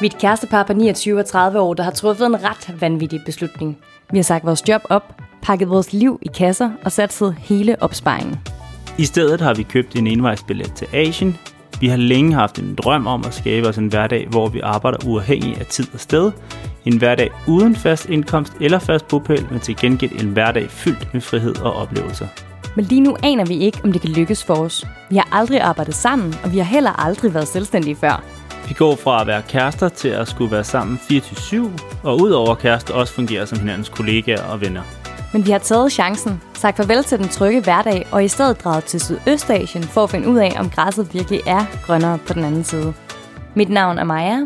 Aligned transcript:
Vi 0.00 0.06
er 0.06 0.10
et 0.10 0.18
kærestepar 0.18 0.62
på 0.62 0.72
29 0.72 1.18
og 1.18 1.26
30 1.26 1.60
år, 1.60 1.74
der 1.74 1.82
har 1.82 1.90
truffet 1.90 2.26
en 2.26 2.44
ret 2.44 2.80
vanvittig 2.80 3.20
beslutning. 3.26 3.78
Vi 4.10 4.18
har 4.18 4.22
sagt 4.22 4.46
vores 4.46 4.68
job 4.68 4.82
op, 4.90 5.14
pakket 5.42 5.68
vores 5.68 5.92
liv 5.92 6.18
i 6.22 6.28
kasser 6.34 6.70
og 6.84 6.92
satset 6.92 7.36
hele 7.38 7.82
opsparingen. 7.82 8.40
I 8.98 9.04
stedet 9.04 9.40
har 9.40 9.54
vi 9.54 9.62
købt 9.62 9.96
en 9.96 10.06
envejsbillet 10.06 10.72
til 10.74 10.86
Asien. 10.92 11.36
Vi 11.80 11.88
har 11.88 11.96
længe 11.96 12.34
haft 12.34 12.58
en 12.58 12.74
drøm 12.74 13.06
om 13.06 13.24
at 13.26 13.34
skabe 13.34 13.68
os 13.68 13.76
en 13.76 13.88
hverdag, 13.88 14.26
hvor 14.30 14.48
vi 14.48 14.60
arbejder 14.60 14.98
uafhængig 15.06 15.60
af 15.60 15.66
tid 15.66 15.86
og 15.94 16.00
sted. 16.00 16.32
En 16.84 16.98
hverdag 16.98 17.30
uden 17.48 17.76
fast 17.76 18.08
indkomst 18.08 18.52
eller 18.60 18.78
fast 18.78 19.08
bopæl, 19.08 19.46
men 19.50 19.60
til 19.60 19.76
gengæld 19.76 20.22
en 20.22 20.28
hverdag 20.28 20.70
fyldt 20.70 21.14
med 21.14 21.20
frihed 21.20 21.56
og 21.56 21.72
oplevelser. 21.72 22.26
Men 22.76 22.84
lige 22.84 23.00
nu 23.00 23.16
aner 23.22 23.44
vi 23.44 23.58
ikke, 23.58 23.80
om 23.84 23.92
det 23.92 24.00
kan 24.00 24.10
lykkes 24.10 24.44
for 24.44 24.54
os. 24.54 24.86
Vi 25.10 25.16
har 25.16 25.28
aldrig 25.32 25.60
arbejdet 25.60 25.94
sammen, 25.94 26.34
og 26.44 26.52
vi 26.52 26.58
har 26.58 26.64
heller 26.64 27.04
aldrig 27.04 27.34
været 27.34 27.48
selvstændige 27.48 27.96
før. 27.96 28.45
Vi 28.68 28.74
går 28.74 28.96
fra 28.96 29.20
at 29.20 29.26
være 29.26 29.42
kærester 29.48 29.88
til 29.88 30.08
at 30.08 30.28
skulle 30.28 30.50
være 30.52 30.64
sammen 30.64 30.96
24-7, 30.96 31.56
og 32.02 32.20
udover 32.20 32.54
kærester 32.54 32.94
også 32.94 33.12
fungere 33.12 33.46
som 33.46 33.58
hinandens 33.58 33.88
kollegaer 33.88 34.42
og 34.42 34.60
venner. 34.60 34.82
Men 35.32 35.46
vi 35.46 35.50
har 35.50 35.58
taget 35.58 35.92
chancen, 35.92 36.40
sagt 36.54 36.76
farvel 36.76 37.04
til 37.04 37.18
den 37.18 37.28
trygge 37.28 37.60
hverdag, 37.62 38.06
og 38.12 38.24
i 38.24 38.28
stedet 38.28 38.64
draget 38.64 38.84
til 38.84 39.00
Sydøstasien 39.00 39.82
for 39.84 40.02
at 40.04 40.10
finde 40.10 40.28
ud 40.28 40.36
af, 40.38 40.52
om 40.58 40.70
græsset 40.70 41.14
virkelig 41.14 41.40
er 41.46 41.64
grønnere 41.86 42.18
på 42.26 42.32
den 42.32 42.44
anden 42.44 42.64
side. 42.64 42.94
Mit 43.54 43.68
navn 43.68 43.98
er 43.98 44.04
Maja, 44.04 44.38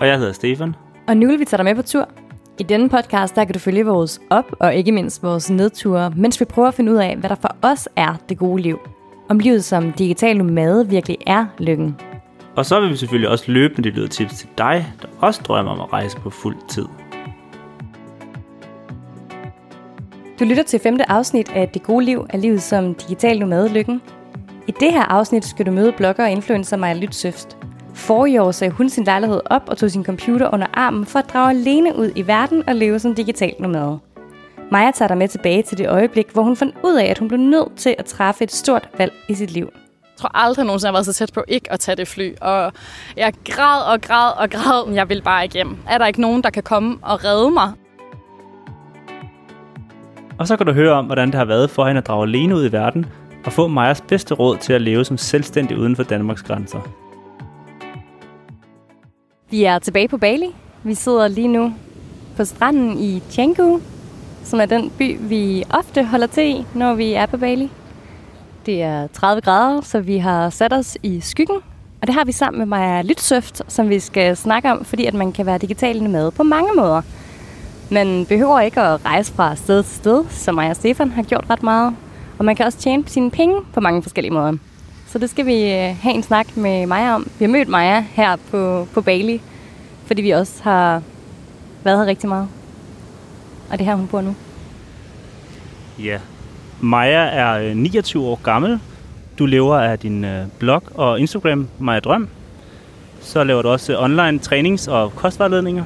Og 0.00 0.06
jeg 0.06 0.18
hedder 0.18 0.32
Stefan. 0.32 0.74
og 1.08 1.16
nu 1.16 1.28
vil 1.28 1.38
vi 1.40 1.44
tage 1.44 1.58
dig 1.58 1.64
med 1.64 1.74
på 1.74 1.82
tur. 1.82 2.08
I 2.58 2.62
denne 2.62 2.88
podcast, 2.88 3.34
der 3.36 3.44
kan 3.44 3.52
du 3.54 3.58
følge 3.58 3.86
vores 3.86 4.20
op- 4.30 4.52
og 4.60 4.74
ikke 4.74 4.92
mindst 4.92 5.22
vores 5.22 5.50
nedture, 5.50 6.12
mens 6.16 6.40
vi 6.40 6.44
prøver 6.44 6.68
at 6.68 6.74
finde 6.74 6.92
ud 6.92 6.96
af, 6.96 7.16
hvad 7.16 7.30
der 7.30 7.36
for 7.40 7.56
os 7.62 7.88
er 7.96 8.14
det 8.28 8.38
gode 8.38 8.62
liv. 8.62 8.78
Om 9.28 9.38
livet 9.38 9.64
som 9.64 9.92
digital 9.92 10.36
nomade 10.36 10.88
virkelig 10.88 11.16
er 11.26 11.46
lykken. 11.58 11.96
Og 12.58 12.66
så 12.66 12.80
vil 12.80 12.90
vi 12.90 12.96
selvfølgelig 12.96 13.30
også 13.30 13.44
løbende 13.48 13.90
dele 13.90 14.08
tips 14.08 14.34
til 14.34 14.48
dig, 14.58 14.86
der 15.02 15.08
også 15.20 15.42
drømmer 15.42 15.72
om 15.72 15.80
at 15.80 15.92
rejse 15.92 16.16
på 16.16 16.30
fuld 16.30 16.56
tid. 16.68 16.86
Du 20.40 20.44
lytter 20.44 20.62
til 20.62 20.80
femte 20.80 21.10
afsnit 21.10 21.50
af 21.52 21.68
Det 21.68 21.82
gode 21.82 22.04
liv 22.04 22.26
er 22.30 22.38
livet 22.38 22.62
som 22.62 22.94
digital 22.94 23.38
nomade 23.38 23.68
lykken. 23.68 24.02
I 24.68 24.72
det 24.80 24.92
her 24.92 25.02
afsnit 25.02 25.44
skal 25.44 25.66
du 25.66 25.70
møde 25.70 25.92
blogger 25.92 26.24
og 26.24 26.30
influencer 26.30 26.76
Maja 26.76 26.94
Lytsøft. 26.94 27.56
For 27.94 28.26
i 28.26 28.38
år 28.38 28.50
sagde 28.50 28.72
hun 28.72 28.88
sin 28.88 29.04
lejlighed 29.04 29.40
op 29.46 29.62
og 29.66 29.78
tog 29.78 29.90
sin 29.90 30.04
computer 30.04 30.54
under 30.54 30.66
armen 30.74 31.06
for 31.06 31.18
at 31.18 31.30
drage 31.32 31.50
alene 31.50 31.96
ud 31.96 32.10
i 32.16 32.26
verden 32.26 32.68
og 32.68 32.74
leve 32.74 32.98
som 32.98 33.14
digital 33.14 33.54
nomade. 33.58 33.98
Maja 34.70 34.90
tager 34.90 35.08
dig 35.08 35.18
med 35.18 35.28
tilbage 35.28 35.62
til 35.62 35.78
det 35.78 35.88
øjeblik, 35.88 36.30
hvor 36.32 36.42
hun 36.42 36.56
fandt 36.56 36.74
ud 36.84 36.94
af, 36.94 37.06
at 37.06 37.18
hun 37.18 37.28
blev 37.28 37.40
nødt 37.40 37.76
til 37.76 37.94
at 37.98 38.04
træffe 38.04 38.44
et 38.44 38.52
stort 38.52 38.88
valg 38.98 39.12
i 39.28 39.34
sit 39.34 39.50
liv. 39.50 39.70
Jeg 40.18 40.22
tror 40.22 40.30
aldrig 40.34 40.64
nogensinde, 40.64 40.86
jeg 40.86 40.92
har 40.92 40.96
været 40.96 41.06
så 41.06 41.12
tæt 41.12 41.32
på 41.34 41.44
ikke 41.48 41.72
at 41.72 41.80
tage 41.80 41.96
det 41.96 42.08
fly. 42.08 42.34
Og 42.40 42.72
jeg 43.16 43.32
græd 43.44 43.92
og 43.92 44.00
græd 44.00 44.32
og 44.38 44.50
græd, 44.50 44.86
men 44.86 44.94
jeg 44.94 45.08
vil 45.08 45.22
bare 45.22 45.44
igennem. 45.44 45.76
Er 45.88 45.98
der 45.98 46.06
ikke 46.06 46.20
nogen, 46.20 46.42
der 46.42 46.50
kan 46.50 46.62
komme 46.62 46.98
og 47.02 47.24
redde 47.24 47.50
mig? 47.50 47.72
Og 50.38 50.46
så 50.46 50.56
kan 50.56 50.66
du 50.66 50.72
høre 50.72 50.92
om, 50.92 51.06
hvordan 51.06 51.28
det 51.28 51.34
har 51.34 51.44
været 51.44 51.70
for 51.70 51.86
hende 51.86 51.98
at 51.98 52.06
drage 52.06 52.22
alene 52.22 52.56
ud 52.56 52.68
i 52.68 52.72
verden 52.72 53.06
og 53.44 53.52
få 53.52 53.66
Majas 53.66 54.00
bedste 54.00 54.34
råd 54.34 54.56
til 54.56 54.72
at 54.72 54.80
leve 54.80 55.04
som 55.04 55.18
selvstændig 55.18 55.78
uden 55.78 55.96
for 55.96 56.02
Danmarks 56.02 56.42
grænser. 56.42 56.80
Vi 59.50 59.64
er 59.64 59.78
tilbage 59.78 60.08
på 60.08 60.18
Bali. 60.18 60.54
Vi 60.82 60.94
sidder 60.94 61.28
lige 61.28 61.48
nu 61.48 61.74
på 62.36 62.44
stranden 62.44 62.98
i 62.98 63.22
Canggu, 63.32 63.80
som 64.44 64.60
er 64.60 64.66
den 64.66 64.92
by, 64.98 65.18
vi 65.20 65.64
ofte 65.70 66.04
holder 66.04 66.26
til 66.26 66.44
i, 66.44 66.64
når 66.74 66.94
vi 66.94 67.12
er 67.12 67.26
på 67.26 67.36
Bali. 67.36 67.70
Det 68.68 68.82
er 68.82 69.06
30 69.06 69.40
grader, 69.42 69.80
så 69.80 70.00
vi 70.00 70.18
har 70.18 70.50
sat 70.50 70.72
os 70.72 70.98
i 71.02 71.20
skyggen. 71.20 71.56
Og 72.00 72.06
det 72.06 72.14
har 72.14 72.24
vi 72.24 72.32
sammen 72.32 72.58
med 72.58 72.66
Maja 72.66 73.02
Lytsøft, 73.02 73.62
som 73.68 73.88
vi 73.88 74.00
skal 74.00 74.36
snakke 74.36 74.70
om, 74.70 74.84
fordi 74.84 75.06
at 75.06 75.14
man 75.14 75.32
kan 75.32 75.46
være 75.46 75.58
digital 75.58 76.02
med 76.02 76.30
på 76.30 76.42
mange 76.42 76.68
måder. 76.76 77.02
Man 77.90 78.26
behøver 78.26 78.60
ikke 78.60 78.80
at 78.80 79.04
rejse 79.04 79.32
fra 79.32 79.56
sted 79.56 79.82
til 79.82 79.94
sted, 79.94 80.24
som 80.30 80.54
Maja 80.54 80.70
og 80.70 80.76
Stefan 80.76 81.10
har 81.10 81.22
gjort 81.22 81.50
ret 81.50 81.62
meget. 81.62 81.96
Og 82.38 82.44
man 82.44 82.56
kan 82.56 82.66
også 82.66 82.78
tjene 82.78 83.04
sine 83.06 83.30
penge 83.30 83.60
på 83.74 83.80
mange 83.80 84.02
forskellige 84.02 84.32
måder. 84.32 84.52
Så 85.06 85.18
det 85.18 85.30
skal 85.30 85.46
vi 85.46 85.62
øh, 85.62 85.96
have 86.02 86.14
en 86.14 86.22
snak 86.22 86.56
med 86.56 86.86
Maja 86.86 87.14
om. 87.14 87.30
Vi 87.38 87.44
har 87.44 87.52
mødt 87.52 87.68
Maja 87.68 88.00
her 88.00 88.36
på, 88.50 88.88
på 88.94 89.00
Bali, 89.00 89.40
fordi 90.06 90.22
vi 90.22 90.30
også 90.30 90.62
har 90.62 91.02
været 91.84 91.98
her 91.98 92.06
rigtig 92.06 92.28
meget. 92.28 92.48
Og 93.70 93.78
det 93.78 93.80
er 93.80 93.90
her, 93.90 93.96
hun 93.96 94.06
bor 94.06 94.20
nu. 94.20 94.34
Ja. 95.98 96.18
Maja 96.80 97.24
er 97.24 97.70
øh, 97.70 97.76
29 97.76 98.22
år 98.22 98.40
gammel. 98.42 98.80
Du 99.38 99.46
lever 99.46 99.76
af 99.76 99.98
din 99.98 100.24
øh, 100.24 100.46
blog 100.58 100.82
og 100.94 101.20
Instagram, 101.20 101.68
Maja 101.78 102.00
Drøm. 102.00 102.28
Så 103.20 103.44
laver 103.44 103.62
du 103.62 103.68
også 103.68 103.92
øh, 103.92 104.02
online 104.02 104.38
trænings- 104.38 104.90
og 104.90 105.16
kostvejledninger. 105.16 105.84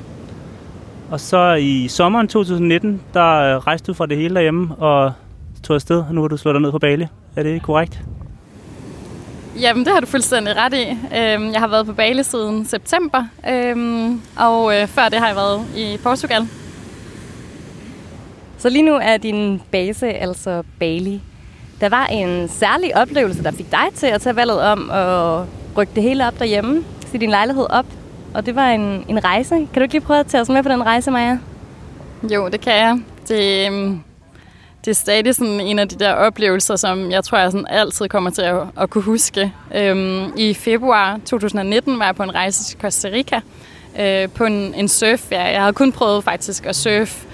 Og 1.10 1.20
så 1.20 1.54
i 1.54 1.88
sommeren 1.88 2.28
2019, 2.28 3.00
der 3.14 3.66
rejste 3.66 3.86
du 3.86 3.94
fra 3.94 4.06
det 4.06 4.16
hele 4.16 4.34
derhjemme 4.34 4.75
og 4.75 5.12
tog 5.62 5.75
afsted, 5.75 6.04
og 6.08 6.14
nu 6.14 6.20
har 6.20 6.28
du 6.28 6.36
slået 6.36 6.54
dig 6.54 6.62
ned 6.62 6.70
på 6.70 6.78
Bali. 6.78 7.06
Er 7.36 7.42
det 7.42 7.62
korrekt? 7.62 8.00
Jamen, 9.60 9.84
det 9.84 9.92
har 9.92 10.00
du 10.00 10.06
fuldstændig 10.06 10.56
ret 10.56 10.74
i. 10.74 10.91
Øhm, 10.91 11.53
jeg 11.53 11.60
har 11.60 11.69
været 11.69 11.86
på 11.86 11.92
Bali 11.92 12.22
siden 12.22 12.66
september, 12.66 13.24
øhm, 13.48 14.20
og 14.36 14.72
før 14.88 15.09
det 15.09 15.19
har 15.19 15.26
jeg 15.26 15.36
været 15.36 15.60
i 15.76 15.98
Portugal. 16.03 16.48
Så 18.62 18.69
lige 18.69 18.83
nu 18.83 18.95
er 19.03 19.17
din 19.17 19.62
base 19.71 20.09
altså 20.09 20.62
Bali. 20.78 21.21
Der 21.81 21.89
var 21.89 22.06
en 22.06 22.49
særlig 22.49 22.97
oplevelse, 22.97 23.43
der 23.43 23.50
fik 23.50 23.71
dig 23.71 23.87
til 23.95 24.06
at 24.06 24.21
tage 24.21 24.37
valget 24.37 24.61
om 24.61 24.91
at 24.91 25.45
rykke 25.77 25.93
det 25.95 26.03
hele 26.03 26.27
op 26.27 26.39
derhjemme, 26.39 26.84
se 27.12 27.19
din 27.19 27.31
lejlighed 27.31 27.67
op. 27.71 27.87
Og 28.34 28.47
det 28.47 28.56
var 28.56 28.71
en, 28.71 29.05
en 29.09 29.25
rejse. 29.25 29.55
Kan 29.55 29.69
du 29.75 29.81
ikke 29.81 29.95
lige 29.95 30.05
prøve 30.05 30.21
at 30.21 30.27
tage 30.27 30.41
os 30.41 30.49
med 30.49 30.62
på 30.62 30.69
den 30.69 30.83
rejse, 30.83 31.11
Maja? 31.11 31.39
Jo, 32.22 32.49
det 32.49 32.61
kan 32.61 32.72
jeg. 32.72 33.01
Det, 33.28 33.67
øhm, 33.67 34.01
det 34.84 34.91
er 34.91 34.95
stadig 34.95 35.34
sådan 35.34 35.61
en 35.61 35.78
af 35.78 35.89
de 35.89 35.99
der 35.99 36.12
oplevelser, 36.12 36.77
som 36.77 37.11
jeg 37.11 37.25
tror, 37.25 37.39
jeg 37.39 37.53
sådan 37.53 37.67
altid 37.71 38.09
kommer 38.09 38.31
til 38.31 38.43
at, 38.43 38.61
at 38.81 38.91
kunne 38.91 39.05
huske. 39.05 39.53
Øhm, 39.75 40.33
I 40.37 40.55
februar 40.55 41.21
2019 41.27 41.99
var 41.99 42.05
jeg 42.05 42.17
på 42.17 42.22
en 42.22 42.34
rejse 42.34 42.65
til 42.65 42.81
Costa 42.81 43.09
Rica 43.09 43.41
øh, 44.01 44.28
på 44.28 44.45
en, 44.45 44.75
en 44.75 44.89
surfferie. 44.89 45.43
Jeg 45.43 45.61
havde 45.61 45.72
kun 45.72 45.93
prøvet 45.93 46.25
faktisk 46.25 46.67
at 46.67 46.77
surfe 46.77 47.27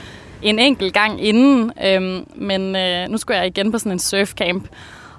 en 0.43 0.59
enkelt 0.59 0.95
gang 0.95 1.25
inden, 1.25 1.73
øhm, 1.85 2.27
men 2.35 2.77
øh, 2.77 3.09
nu 3.09 3.19
skulle 3.19 3.39
jeg 3.39 3.47
igen 3.47 3.73
på 3.73 3.79
sådan 3.79 3.93
en 3.93 3.99
surfcamp. 3.99 4.69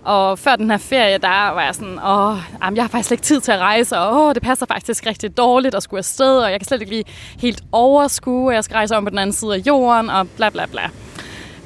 Og 0.04 0.40
før 0.40 0.56
den 0.56 0.72
her 0.72 0.78
ferie, 0.78 1.18
der 1.18 1.50
var 1.50 1.64
jeg 1.64 1.76
sådan, 1.76 2.00
åh, 2.06 2.38
jamen, 2.64 2.76
jeg 2.76 2.84
har 2.84 2.90
faktisk 2.90 3.12
ikke 3.12 3.24
tid 3.24 3.42
til 3.42 3.52
at 3.52 3.60
rejse, 3.60 3.98
og 3.98 4.22
åh, 4.22 4.34
det 4.34 4.44
passer 4.44 4.66
faktisk 4.66 5.06
rigtig 5.06 5.38
dårligt 5.38 5.76
at 5.76 5.84
skulle 5.84 5.98
afsted, 5.98 6.38
og 6.38 6.52
jeg 6.52 6.60
kan 6.60 6.68
slet 6.68 6.82
ikke 6.82 6.94
lige 6.94 7.04
helt 7.40 7.64
overskue, 7.72 8.52
at 8.52 8.56
jeg 8.56 8.64
skal 8.64 8.76
rejse 8.76 8.98
om 8.98 9.04
på 9.04 9.10
den 9.10 9.18
anden 9.18 9.34
side 9.34 9.54
af 9.54 9.58
jorden, 9.68 10.10
og 10.10 10.28
bla 10.30 10.50
bla 10.50 10.66
bla. 10.66 10.90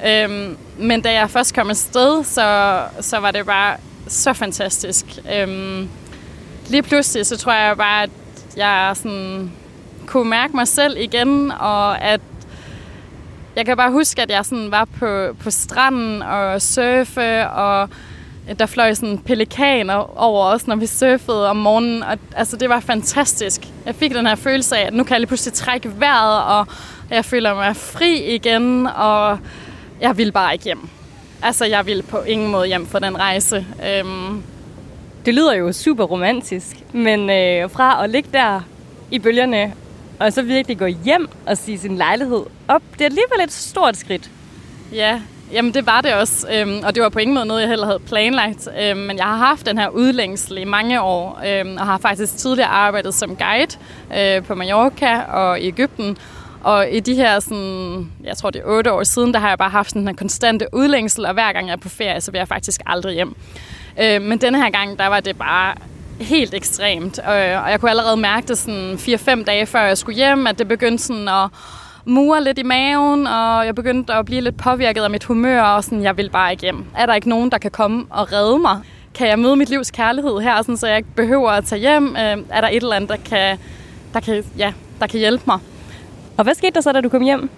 Øhm, 0.06 0.56
men 0.78 1.00
da 1.00 1.12
jeg 1.12 1.30
først 1.30 1.54
kom 1.54 1.70
afsted, 1.70 2.24
så, 2.24 2.80
så 3.00 3.18
var 3.18 3.30
det 3.30 3.46
bare 3.46 3.76
så 4.08 4.32
fantastisk. 4.32 5.06
Øhm, 5.36 5.88
lige 6.68 6.82
pludselig, 6.82 7.26
så 7.26 7.36
tror 7.36 7.52
jeg 7.52 7.76
bare, 7.76 8.02
at 8.02 8.10
jeg 8.56 8.92
sådan 8.94 9.52
kunne 10.06 10.30
mærke 10.30 10.56
mig 10.56 10.68
selv 10.68 10.96
igen, 10.98 11.50
og 11.50 12.02
at 12.02 12.20
jeg 13.56 13.66
kan 13.66 13.76
bare 13.76 13.90
huske, 13.92 14.22
at 14.22 14.30
jeg 14.30 14.44
sådan 14.44 14.70
var 14.70 14.84
på, 14.98 15.36
på 15.42 15.50
stranden 15.50 16.22
og 16.22 16.62
surfe, 16.62 17.48
og 17.48 17.88
der 18.58 18.66
fløj 18.66 18.94
sådan 18.94 19.18
pelikaner 19.18 20.20
over 20.20 20.44
os, 20.46 20.66
når 20.66 20.76
vi 20.76 20.86
surfede 20.86 21.50
om 21.50 21.56
morgenen. 21.56 22.02
Og, 22.02 22.18
altså, 22.36 22.56
det 22.56 22.68
var 22.68 22.80
fantastisk. 22.80 23.60
Jeg 23.86 23.94
fik 23.94 24.14
den 24.14 24.26
her 24.26 24.34
følelse 24.34 24.76
af, 24.76 24.86
at 24.86 24.94
nu 24.94 25.04
kan 25.04 25.12
jeg 25.12 25.20
lige 25.20 25.28
pludselig 25.28 25.52
trække 25.52 26.00
vejret, 26.00 26.42
og 26.58 26.66
jeg 27.10 27.24
føler 27.24 27.54
mig 27.54 27.76
fri 27.76 28.34
igen, 28.34 28.86
og 28.86 29.38
jeg 30.00 30.16
vil 30.18 30.32
bare 30.32 30.52
ikke 30.52 30.64
hjem. 30.64 30.88
Altså, 31.42 31.64
jeg 31.64 31.86
vil 31.86 32.02
på 32.02 32.18
ingen 32.18 32.50
måde 32.50 32.66
hjem 32.66 32.86
for 32.86 32.98
den 32.98 33.18
rejse. 33.18 33.66
Øhm, 33.88 34.42
Det 35.26 35.34
lyder 35.34 35.54
jo 35.54 35.72
super 35.72 36.04
romantisk, 36.04 36.66
men 36.92 37.30
øh, 37.30 37.70
fra 37.70 38.04
at 38.04 38.10
ligge 38.10 38.28
der 38.32 38.60
i 39.10 39.18
bølgerne, 39.18 39.72
og 40.18 40.32
så 40.32 40.42
virkelig 40.42 40.78
gå 40.78 40.86
hjem 40.86 41.28
og 41.46 41.58
sige 41.58 41.78
sin 41.78 41.96
lejlighed 41.96 42.42
op, 42.68 42.82
det 42.92 43.00
er 43.00 43.04
alligevel 43.04 43.40
et 43.44 43.52
stort 43.52 43.96
skridt. 43.96 44.30
Ja, 44.92 45.20
jamen 45.52 45.74
det 45.74 45.86
var 45.86 46.00
det 46.00 46.14
også, 46.14 46.46
øhm, 46.52 46.80
og 46.84 46.94
det 46.94 47.02
var 47.02 47.08
på 47.08 47.18
ingen 47.18 47.34
måde 47.34 47.46
noget, 47.46 47.60
jeg 47.60 47.68
heller 47.68 47.86
havde 47.86 47.98
planlagt. 47.98 48.68
Øhm, 48.80 48.98
men 48.98 49.16
jeg 49.16 49.26
har 49.26 49.36
haft 49.36 49.66
den 49.66 49.78
her 49.78 49.88
udlængsel 49.88 50.58
i 50.58 50.64
mange 50.64 51.00
år, 51.00 51.40
øhm, 51.46 51.76
og 51.76 51.86
har 51.86 51.98
faktisk 51.98 52.36
tidligere 52.36 52.68
arbejdet 52.68 53.14
som 53.14 53.36
guide 53.36 53.76
øh, 54.18 54.42
på 54.42 54.54
Mallorca 54.54 55.20
og 55.20 55.60
i 55.60 55.66
Ægypten. 55.66 56.16
Og 56.62 56.90
i 56.90 57.00
de 57.00 57.14
her, 57.14 57.40
sådan, 57.40 58.12
jeg 58.24 58.36
tror 58.36 58.50
det 58.50 58.60
er 58.60 58.64
otte 58.66 58.92
år 58.92 59.02
siden, 59.02 59.34
der 59.34 59.40
har 59.40 59.48
jeg 59.48 59.58
bare 59.58 59.70
haft 59.70 59.94
den 59.94 60.06
her 60.06 60.14
konstante 60.14 60.66
udlængsel, 60.72 61.26
og 61.26 61.32
hver 61.32 61.52
gang 61.52 61.66
jeg 61.66 61.72
er 61.72 61.76
på 61.76 61.88
ferie, 61.88 62.20
så 62.20 62.30
vil 62.30 62.38
jeg 62.38 62.48
faktisk 62.48 62.80
aldrig 62.86 63.14
hjem. 63.14 63.36
Øh, 64.02 64.22
men 64.22 64.38
denne 64.38 64.62
her 64.62 64.70
gang, 64.70 64.98
der 64.98 65.06
var 65.06 65.20
det 65.20 65.38
bare 65.38 65.74
helt 66.20 66.54
ekstremt, 66.54 67.18
og, 67.18 67.34
og 67.34 67.70
jeg 67.70 67.80
kunne 67.80 67.90
allerede 67.90 68.16
mærke 68.16 68.48
det 68.48 68.58
sådan 68.58 68.94
4-5 68.94 69.44
dage 69.44 69.66
før 69.66 69.80
jeg 69.80 69.98
skulle 69.98 70.16
hjem, 70.16 70.46
at 70.46 70.58
det 70.58 70.68
begyndte 70.68 71.04
sådan 71.04 71.28
at 71.28 71.48
mure 72.04 72.44
lidt 72.44 72.58
i 72.58 72.62
maven, 72.62 73.26
og 73.26 73.66
jeg 73.66 73.74
begyndte 73.74 74.12
at 74.12 74.26
blive 74.26 74.40
lidt 74.40 74.56
påvirket 74.56 75.02
af 75.02 75.10
mit 75.10 75.24
humør, 75.24 75.62
og 75.62 75.84
sådan, 75.84 76.02
jeg 76.02 76.16
vil 76.16 76.30
bare 76.30 76.50
ikke 76.50 76.60
hjem. 76.60 76.84
Er 76.96 77.06
der 77.06 77.14
ikke 77.14 77.28
nogen, 77.28 77.50
der 77.50 77.58
kan 77.58 77.70
komme 77.70 78.06
og 78.10 78.32
redde 78.32 78.58
mig? 78.58 78.80
Kan 79.14 79.28
jeg 79.28 79.38
møde 79.38 79.56
mit 79.56 79.70
livs 79.70 79.90
kærlighed 79.90 80.40
her, 80.40 80.62
sådan, 80.62 80.76
så 80.76 80.86
jeg 80.86 80.96
ikke 80.96 81.08
behøver 81.16 81.50
at 81.50 81.64
tage 81.64 81.80
hjem? 81.80 82.16
Øh, 82.16 82.36
er 82.50 82.60
der 82.60 82.68
et 82.68 82.76
eller 82.76 82.96
andet, 82.96 83.10
der 83.10 83.16
kan, 83.16 83.58
der 84.14 84.20
kan 84.20 84.44
ja, 84.58 84.72
der 85.00 85.06
kan 85.06 85.18
hjælpe 85.18 85.42
mig. 85.46 85.58
Og 86.36 86.44
hvad 86.44 86.54
skete 86.54 86.74
der 86.74 86.80
så, 86.80 86.92
da 86.92 87.00
du 87.00 87.08
kom 87.08 87.22
hjem? 87.22 87.50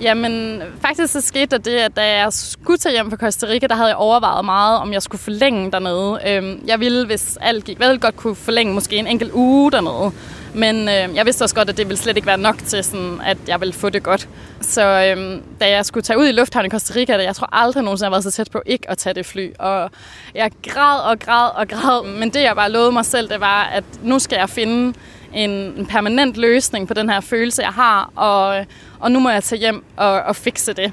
Jamen, 0.00 0.62
faktisk 0.80 1.12
så 1.12 1.20
skete 1.20 1.46
der 1.46 1.58
det, 1.58 1.76
at 1.76 1.96
da 1.96 2.18
jeg 2.18 2.32
skulle 2.32 2.78
tage 2.78 2.92
hjem 2.92 3.10
fra 3.10 3.16
Costa 3.16 3.46
Rica, 3.46 3.66
der 3.66 3.74
havde 3.74 3.88
jeg 3.88 3.96
overvejet 3.96 4.44
meget, 4.44 4.78
om 4.78 4.92
jeg 4.92 5.02
skulle 5.02 5.20
forlænge 5.20 5.70
dernede. 5.70 6.20
Øhm, 6.26 6.60
jeg 6.66 6.80
ville, 6.80 7.06
hvis 7.06 7.38
alt 7.40 7.64
gik 7.64 7.80
vel, 7.80 8.00
godt 8.00 8.16
kunne 8.16 8.34
forlænge 8.34 8.74
måske 8.74 8.96
en 8.96 9.06
enkelt 9.06 9.32
uge 9.32 9.72
dernede. 9.72 10.12
Men 10.54 10.88
øh, 10.88 11.16
jeg 11.16 11.26
vidste 11.26 11.42
også 11.42 11.54
godt, 11.54 11.68
at 11.68 11.76
det 11.76 11.88
ville 11.88 11.98
slet 11.98 12.16
ikke 12.16 12.26
være 12.26 12.38
nok 12.38 12.58
til, 12.58 12.84
sådan, 12.84 13.20
at 13.24 13.38
jeg 13.48 13.60
ville 13.60 13.72
få 13.72 13.88
det 13.88 14.02
godt. 14.02 14.28
Så 14.60 14.82
øh, 14.82 15.40
da 15.60 15.70
jeg 15.70 15.86
skulle 15.86 16.02
tage 16.02 16.18
ud 16.18 16.26
i 16.26 16.32
lufthavnen 16.32 16.66
i 16.66 16.70
Costa 16.70 16.94
Rica, 16.96 17.22
jeg 17.22 17.36
tror 17.36 17.48
aldrig 17.52 17.82
nogensinde, 17.82 18.04
jeg 18.04 18.10
har 18.10 18.14
været 18.14 18.24
så 18.24 18.30
tæt 18.30 18.50
på 18.50 18.62
ikke 18.66 18.90
at 18.90 18.98
tage 18.98 19.14
det 19.14 19.26
fly. 19.26 19.56
Og 19.58 19.90
jeg 20.34 20.50
græd 20.68 21.00
og 21.10 21.18
græd 21.18 21.50
og 21.54 21.68
græd. 21.68 22.18
Men 22.18 22.30
det, 22.30 22.42
jeg 22.42 22.56
bare 22.56 22.70
lovede 22.70 22.92
mig 22.92 23.04
selv, 23.04 23.28
det 23.28 23.40
var, 23.40 23.64
at 23.64 23.84
nu 24.02 24.18
skal 24.18 24.36
jeg 24.36 24.50
finde 24.50 24.94
en, 25.34 25.50
en 25.50 25.86
permanent 25.86 26.36
løsning 26.36 26.88
på 26.88 26.94
den 26.94 27.10
her 27.10 27.20
følelse, 27.20 27.62
jeg 27.62 27.72
har. 27.72 28.10
Og, 28.16 28.66
og 29.00 29.10
nu 29.10 29.20
må 29.20 29.30
jeg 29.30 29.44
tage 29.44 29.58
hjem 29.58 29.84
og, 29.96 30.22
og 30.22 30.36
fikse 30.36 30.72
det. 30.72 30.92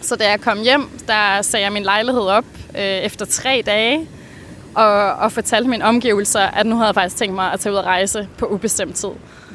Så 0.00 0.16
da 0.16 0.30
jeg 0.30 0.40
kom 0.40 0.62
hjem, 0.62 0.88
der 1.06 1.42
sagde 1.42 1.64
jeg 1.64 1.72
min 1.72 1.82
lejlighed 1.82 2.22
op 2.22 2.44
øh, 2.74 2.82
efter 2.82 3.26
tre 3.26 3.62
dage 3.66 4.08
og, 4.74 5.12
og 5.12 5.32
fortalte 5.32 5.70
mine 5.70 5.84
omgivelser, 5.84 6.40
at 6.40 6.66
nu 6.66 6.76
havde 6.76 6.86
jeg 6.86 6.94
faktisk 6.94 7.16
tænkt 7.16 7.34
mig 7.34 7.52
at 7.52 7.60
tage 7.60 7.72
ud 7.72 7.78
og 7.78 7.84
rejse 7.84 8.28
på 8.38 8.46
ubestemt 8.46 8.96
tid. 8.96 9.08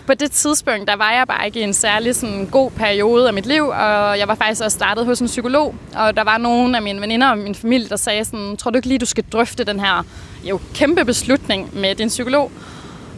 På 0.08 0.14
det 0.14 0.32
tidspunkt, 0.32 0.88
der 0.88 0.96
var 0.96 1.12
jeg 1.12 1.28
bare 1.28 1.46
ikke 1.46 1.60
i 1.60 1.64
en 1.64 1.74
særlig 1.74 2.16
sådan, 2.16 2.46
god 2.46 2.72
periode 2.72 3.28
af 3.28 3.34
mit 3.34 3.46
liv, 3.46 3.68
og 3.68 4.20
jeg 4.20 4.28
var 4.28 4.36
faktisk 4.36 4.64
også 4.64 4.76
startet 4.76 5.06
hos 5.06 5.20
en 5.20 5.28
psykolog, 5.28 5.76
og 5.96 6.16
der 6.16 6.24
var 6.24 6.38
nogle 6.38 6.78
af 6.78 6.84
mine 6.84 7.02
veninder 7.02 7.30
og 7.30 7.38
min 7.38 7.56
familie, 7.56 7.90
der 7.90 7.96
sagde 7.96 8.26
sådan, 8.26 8.58
tror 8.58 8.72
du 8.72 8.78
ikke 8.78 8.88
lige, 8.88 9.00
du 9.00 9.06
skal 9.06 9.24
drøfte 9.32 9.64
den 9.64 9.80
her 9.80 10.06
jo, 10.44 10.60
kæmpe 10.74 11.06
beslutning 11.06 11.70
med 11.80 11.96
din 11.96 12.08
psykolog? 12.08 12.52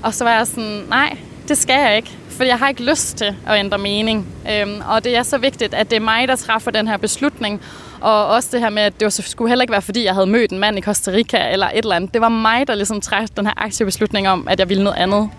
Og 0.04 0.14
så 0.14 0.24
var 0.24 0.32
jeg 0.32 0.48
sådan, 0.48 0.84
nej, 0.90 1.18
det 1.48 1.58
skal 1.58 1.82
jeg 1.82 1.98
ikke, 1.98 2.18
for 2.32 2.44
jeg 2.44 2.60
har 2.60 2.70
ikke 2.70 2.84
lyst 2.84 3.18
til 3.18 3.36
at 3.48 3.60
ændre 3.60 3.78
mening. 3.78 4.28
Øhm, 4.52 4.82
og 4.90 5.04
det 5.04 5.18
er 5.18 5.24
så 5.24 5.38
vigtigt, 5.38 5.74
at 5.74 5.90
det 5.90 5.96
er 5.96 6.02
mig, 6.02 6.28
der 6.28 6.36
træffer 6.36 6.72
den 6.72 6.88
her 6.88 6.98
beslutning, 6.98 7.62
og 8.02 8.28
også 8.28 8.50
det 8.52 8.60
her 8.60 8.70
med, 8.70 8.84
at 8.84 9.00
det 9.00 9.14
skulle 9.14 9.50
heller 9.50 9.64
ikke 9.64 9.72
være, 9.72 9.82
fordi 9.82 10.06
jeg 10.06 10.14
havde 10.14 10.28
mødt 10.28 10.52
en 10.52 10.60
mand 10.60 10.78
i 10.78 10.82
Costa 10.82 11.12
Rica 11.12 11.52
eller 11.52 11.68
et 11.68 11.78
eller 11.78 11.96
andet. 11.96 12.14
Det 12.14 12.22
var 12.22 12.30
mig, 12.30 12.68
der 12.68 12.76
ligesom 12.76 13.02
træffede 13.02 13.34
den 13.38 13.46
her 13.46 13.54
aktive 13.58 13.86
beslutning 13.86 14.30
om, 14.30 14.48
at 14.48 14.60
jeg 14.60 14.70
ville 14.70 14.84
noget 14.84 14.98
andet. 14.98 15.30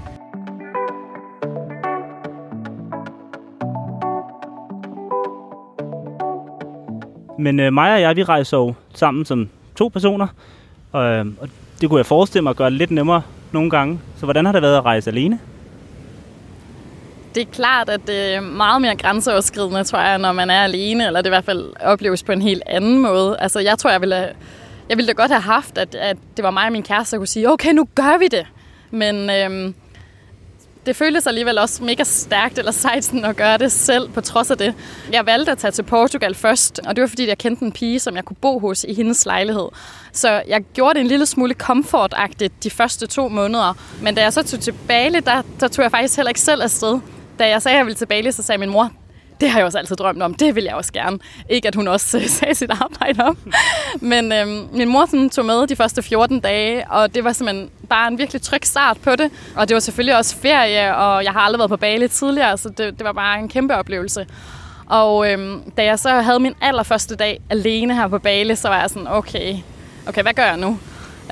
Men 7.39 7.61
øh, 7.61 7.73
mig 7.73 7.95
og 7.95 8.01
jeg, 8.01 8.17
vi 8.17 8.25
rejser 8.25 8.57
jo 8.57 8.75
sammen 8.95 9.25
som 9.25 9.49
to 9.77 9.89
personer. 9.89 10.27
Og, 10.93 11.05
øh, 11.05 11.27
og 11.41 11.49
det 11.81 11.89
kunne 11.89 11.99
jeg 11.99 12.07
forestille 12.07 12.43
mig 12.43 12.51
at 12.51 12.57
gøre 12.57 12.71
det 12.71 12.79
lidt 12.79 12.91
nemmere 12.91 13.23
nogle 13.53 13.71
gange. 13.71 14.01
Så 14.17 14.27
hvordan 14.27 14.45
har 14.45 14.53
det 14.53 14.63
været 14.63 14.77
at 14.77 14.85
rejse 14.85 15.11
alene? 15.11 15.39
Det 17.35 17.41
er 17.41 17.53
klart, 17.53 17.89
at 17.89 18.01
det 18.07 18.35
er 18.35 18.41
meget 18.41 18.83
mere 18.83 18.97
grænseoverskridende, 18.97 19.85
tror 19.85 19.99
jeg, 19.99 20.19
når 20.19 20.33
man 20.33 20.51
er 20.51 20.65
alene, 20.65 21.07
eller 21.07 21.21
det 21.21 21.27
i 21.27 21.35
hvert 21.35 21.45
fald 21.45 21.73
opleves 21.81 22.23
på 22.23 22.33
en 22.33 22.43
helt 22.43 22.63
anden 22.67 22.99
måde. 22.99 23.37
Altså, 23.39 23.61
jeg 23.61 23.79
tror, 23.79 23.91
jeg 23.91 24.01
ville, 24.01 24.33
jeg 24.89 24.97
ville 24.97 25.09
da 25.09 25.13
godt 25.13 25.31
have 25.31 25.43
haft, 25.43 25.79
at, 25.79 25.95
at 25.95 26.17
det 26.37 26.43
var 26.43 26.51
mig 26.51 26.67
og 26.67 26.73
min 26.73 26.83
kæreste, 26.83 27.17
der 27.17 27.21
kunne 27.21 27.27
sige, 27.27 27.51
okay, 27.51 27.73
nu 27.73 27.89
gør 27.95 28.19
vi 28.19 28.29
det. 28.29 28.47
Men 28.91 29.31
øhm, 29.31 29.75
det 30.87 30.97
føltes 30.97 31.27
alligevel 31.27 31.59
også 31.59 31.85
mega 31.85 32.05
stærkt 32.05 32.59
eller 32.59 32.73
sejt 32.73 33.05
sådan 33.05 33.25
at 33.25 33.37
gøre 33.37 33.59
det 33.59 33.73
selv, 33.73 34.09
på 34.09 34.21
trods 34.21 34.51
af 34.51 34.59
det. 34.59 34.75
Jeg 35.13 35.27
valgte 35.27 35.53
at 35.53 35.59
tage 35.59 35.71
til 35.71 35.83
Portugal 35.83 36.35
først, 36.35 36.81
og 36.87 36.97
det 36.97 37.03
var 37.03 37.09
fordi, 37.09 37.29
jeg 37.29 37.39
kendte 37.39 37.65
en 37.65 37.73
pige, 37.73 38.01
som 38.01 38.17
jeg 38.17 38.25
kunne 38.25 38.37
bo 38.41 38.59
hos 38.59 38.85
i 38.89 38.95
hendes 38.95 39.27
lejlighed. 39.27 39.69
Så 40.13 40.43
jeg 40.49 40.63
gjorde 40.75 40.95
det 40.95 41.01
en 41.01 41.07
lille 41.07 41.27
smule 41.27 41.55
komfortagtigt 41.55 42.65
de 42.65 42.71
første 42.71 43.07
to 43.07 43.29
måneder. 43.29 43.77
Men 44.03 44.15
da 44.15 44.23
jeg 44.23 44.33
så 44.33 44.43
tog 44.43 44.61
til 44.61 44.75
Bali, 44.89 45.21
der, 45.21 45.43
der 45.61 45.69
tog 45.69 45.83
jeg 45.83 45.91
faktisk 45.91 46.17
heller 46.17 46.31
ikke 46.31 46.41
selv 46.41 46.63
afsted 46.63 47.01
da 47.39 47.49
jeg 47.49 47.63
sagde, 47.63 47.75
at 47.75 47.79
jeg 47.79 47.87
ville 47.87 47.97
til 47.97 48.07
Bali, 48.07 48.33
så 48.33 48.43
sagde 48.43 48.59
min 48.59 48.71
mor, 48.71 48.91
det 49.43 49.51
har 49.51 49.59
jeg 49.59 49.67
også 49.67 49.79
altid 49.79 49.97
drømt 49.97 50.23
om. 50.23 50.35
Det 50.35 50.55
vil 50.55 50.65
jeg 50.65 50.75
også 50.75 50.93
gerne. 50.93 51.19
Ikke, 51.49 51.69
at 51.69 51.75
hun 51.75 51.89
også 51.89 52.19
øh, 52.19 52.27
sagde 52.39 52.55
sit 52.55 52.71
arbejde 52.71 53.25
om. 53.25 53.39
Men 54.01 54.33
øhm, 54.33 54.69
min 54.73 54.89
mor 54.89 55.07
sådan, 55.07 55.31
tog 55.31 55.45
med 55.45 55.67
de 55.67 55.77
første 55.77 56.03
14 56.03 56.41
dage, 56.41 56.91
og 56.91 57.15
det 57.15 57.25
var 57.25 57.33
simpelthen 57.33 57.71
bare 57.89 58.09
en 58.09 58.19
virkelig 58.19 58.43
tryg 58.43 58.67
start 58.67 58.99
på 59.03 59.17
det. 59.17 59.31
Og 59.57 59.69
det 59.69 59.75
var 59.75 59.81
selvfølgelig 59.81 60.17
også 60.17 60.37
ferie, 60.37 60.97
og 60.97 61.25
jeg 61.25 61.33
har 61.33 61.41
aldrig 61.41 61.59
været 61.59 61.71
på 61.71 61.77
Bali 61.77 62.09
tidligere, 62.09 62.59
så 62.59 62.69
det, 62.69 62.79
det 62.99 63.05
var 63.05 63.13
bare 63.13 63.39
en 63.39 63.49
kæmpe 63.49 63.77
oplevelse. 63.77 64.27
Og 64.87 65.31
øhm, 65.33 65.71
da 65.77 65.85
jeg 65.85 65.99
så 65.99 66.11
havde 66.11 66.41
min 66.41 66.55
allerførste 66.61 67.17
dag 67.17 67.41
alene 67.51 67.95
her 67.95 68.09
på 68.09 68.19
Bali, 68.19 68.55
så 68.55 68.69
var 68.69 68.81
jeg 68.81 68.91
sådan, 68.91 69.09
okay, 69.09 69.57
okay, 70.07 70.23
hvad 70.23 70.35
gør 70.35 70.45
jeg 70.45 70.57
nu? 70.57 70.79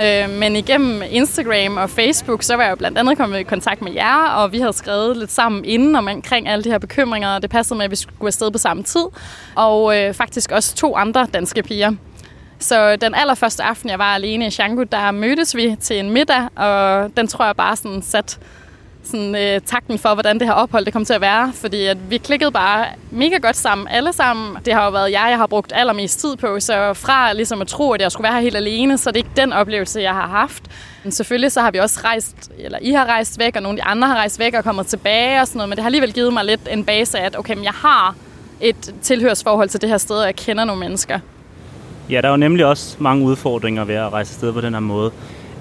Øh, 0.02 0.30
men 0.30 0.56
igennem 0.56 1.02
Instagram 1.10 1.76
og 1.76 1.90
Facebook, 1.90 2.42
så 2.42 2.56
var 2.56 2.62
jeg 2.62 2.70
jo 2.70 2.76
blandt 2.76 2.98
andet 2.98 3.18
kommet 3.18 3.38
i 3.38 3.42
kontakt 3.42 3.82
med 3.82 3.92
jer, 3.92 4.28
og 4.28 4.52
vi 4.52 4.58
havde 4.58 4.72
skrevet 4.72 5.16
lidt 5.16 5.32
sammen 5.32 5.64
inden 5.64 5.96
om 5.96 6.08
omkring 6.08 6.48
alle 6.48 6.64
de 6.64 6.70
her 6.70 6.78
bekymringer, 6.78 7.28
og 7.28 7.42
det 7.42 7.50
passede 7.50 7.76
med, 7.76 7.84
at 7.84 7.90
vi 7.90 7.96
skulle 7.96 8.26
afsted 8.26 8.50
på 8.50 8.58
samme 8.58 8.82
tid. 8.82 9.04
Og 9.54 9.98
øh, 9.98 10.14
faktisk 10.14 10.52
også 10.52 10.74
to 10.74 10.96
andre 10.96 11.26
danske 11.34 11.62
piger. 11.62 11.92
Så 12.58 12.96
den 12.96 13.14
allerførste 13.14 13.62
aften, 13.62 13.90
jeg 13.90 13.98
var 13.98 14.14
alene 14.14 14.46
i 14.46 14.50
Shango, 14.50 14.82
der 14.82 15.10
mødtes 15.10 15.56
vi 15.56 15.76
til 15.80 15.98
en 15.98 16.10
middag, 16.10 16.48
og 16.56 17.10
den 17.16 17.26
tror 17.28 17.44
jeg 17.44 17.56
bare 17.56 17.76
sådan 17.76 18.02
sat 18.02 18.38
sådan, 19.10 19.36
øh, 19.36 19.60
takten 19.66 19.98
for, 19.98 20.14
hvordan 20.14 20.38
det 20.38 20.46
her 20.46 20.54
ophold 20.54 20.84
det 20.84 20.92
kom 20.92 21.04
til 21.04 21.14
at 21.14 21.20
være. 21.20 21.52
Fordi 21.54 21.86
at 21.86 22.10
vi 22.10 22.18
klikkede 22.18 22.50
bare 22.50 22.86
mega 23.10 23.36
godt 23.36 23.56
sammen, 23.56 23.88
alle 23.88 24.12
sammen. 24.12 24.56
Det 24.64 24.74
har 24.74 24.84
jo 24.84 24.90
været 24.90 25.12
jeg, 25.12 25.26
jeg 25.30 25.38
har 25.38 25.46
brugt 25.46 25.72
allermest 25.74 26.20
tid 26.20 26.36
på, 26.36 26.60
så 26.60 26.94
fra 26.94 27.32
ligesom 27.32 27.60
at 27.60 27.66
tro, 27.66 27.92
at 27.92 28.00
jeg 28.00 28.12
skulle 28.12 28.24
være 28.24 28.32
her 28.32 28.40
helt 28.40 28.56
alene, 28.56 28.98
så 28.98 29.10
det 29.10 29.16
er 29.16 29.24
ikke 29.24 29.36
den 29.36 29.52
oplevelse, 29.52 30.00
jeg 30.00 30.14
har 30.14 30.28
haft. 30.28 30.62
Men 31.02 31.12
selvfølgelig 31.12 31.52
så 31.52 31.60
har 31.60 31.70
vi 31.70 31.78
også 31.78 32.00
rejst, 32.04 32.50
eller 32.58 32.78
I 32.82 32.90
har 32.90 33.04
rejst 33.04 33.38
væk, 33.38 33.56
og 33.56 33.62
nogle 33.62 33.78
af 33.78 33.84
de 33.84 33.90
andre 33.90 34.08
har 34.08 34.14
rejst 34.14 34.38
væk 34.38 34.54
og 34.54 34.64
kommet 34.64 34.86
tilbage 34.86 35.40
og 35.40 35.46
sådan 35.46 35.58
noget, 35.58 35.68
men 35.68 35.76
det 35.76 35.82
har 35.82 35.88
alligevel 35.88 36.12
givet 36.12 36.32
mig 36.32 36.44
lidt 36.44 36.68
en 36.70 36.84
base 36.84 37.18
af, 37.18 37.26
at 37.26 37.38
okay, 37.38 37.54
men 37.54 37.64
jeg 37.64 37.72
har 37.72 38.14
et 38.60 38.94
tilhørsforhold 39.02 39.68
til 39.68 39.80
det 39.80 39.88
her 39.88 39.98
sted, 39.98 40.16
og 40.16 40.26
jeg 40.26 40.36
kender 40.36 40.64
nogle 40.64 40.80
mennesker. 40.80 41.18
Ja, 42.10 42.20
der 42.20 42.28
er 42.28 42.30
jo 42.30 42.36
nemlig 42.36 42.66
også 42.66 42.96
mange 42.98 43.24
udfordringer 43.24 43.84
ved 43.84 43.94
at 43.94 44.12
rejse 44.12 44.34
sted 44.34 44.52
på 44.52 44.60
den 44.60 44.72
her 44.72 44.80
måde. 44.80 45.12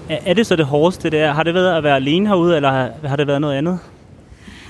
Er 0.10 0.34
det 0.34 0.48
så 0.48 0.56
det 0.56 0.66
hårdeste, 0.66 1.10
det 1.10 1.20
er? 1.20 1.34
Har 1.34 1.44
det 1.44 1.54
været 1.54 1.78
at 1.78 1.84
være 1.84 1.96
alene 1.96 2.28
herude, 2.28 2.56
eller 2.56 2.90
har 3.08 3.16
det 3.16 3.28
været 3.28 3.42
noget 3.42 3.58
andet? 3.58 3.80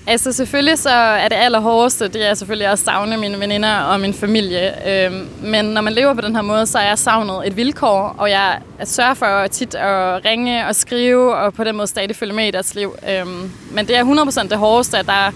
Altså 0.07 0.31
selvfølgelig 0.31 0.79
så 0.79 0.89
er 0.89 1.27
det 1.27 1.35
allerhårdeste, 1.35 2.07
det 2.07 2.29
er 2.29 2.33
selvfølgelig 2.33 2.67
at 2.67 2.79
savne 2.79 3.17
mine 3.17 3.39
veninder 3.39 3.75
og 3.75 3.99
min 3.99 4.13
familie. 4.13 4.89
Øhm, 5.05 5.27
men 5.41 5.65
når 5.65 5.81
man 5.81 5.93
lever 5.93 6.13
på 6.13 6.21
den 6.21 6.35
her 6.35 6.41
måde, 6.41 6.65
så 6.65 6.77
er 6.77 6.87
jeg 6.87 6.97
savnet 6.97 7.47
et 7.47 7.57
vilkår, 7.57 8.15
og 8.17 8.29
jeg 8.29 8.59
sørger 8.83 9.13
for 9.13 9.47
tit 9.47 9.75
at 9.75 10.25
ringe 10.25 10.67
og 10.67 10.75
skrive, 10.75 11.35
og 11.35 11.53
på 11.53 11.63
den 11.63 11.75
måde 11.75 11.87
stadig 11.87 12.15
følge 12.15 12.33
med 12.33 12.47
i 12.47 12.51
deres 12.51 12.75
liv. 12.75 12.95
Øhm, 13.09 13.51
men 13.71 13.87
det 13.87 13.97
er 13.97 14.03
100% 14.03 14.49
det 14.49 14.57
hårdeste, 14.57 14.97
at 14.97 15.05
der, 15.05 15.31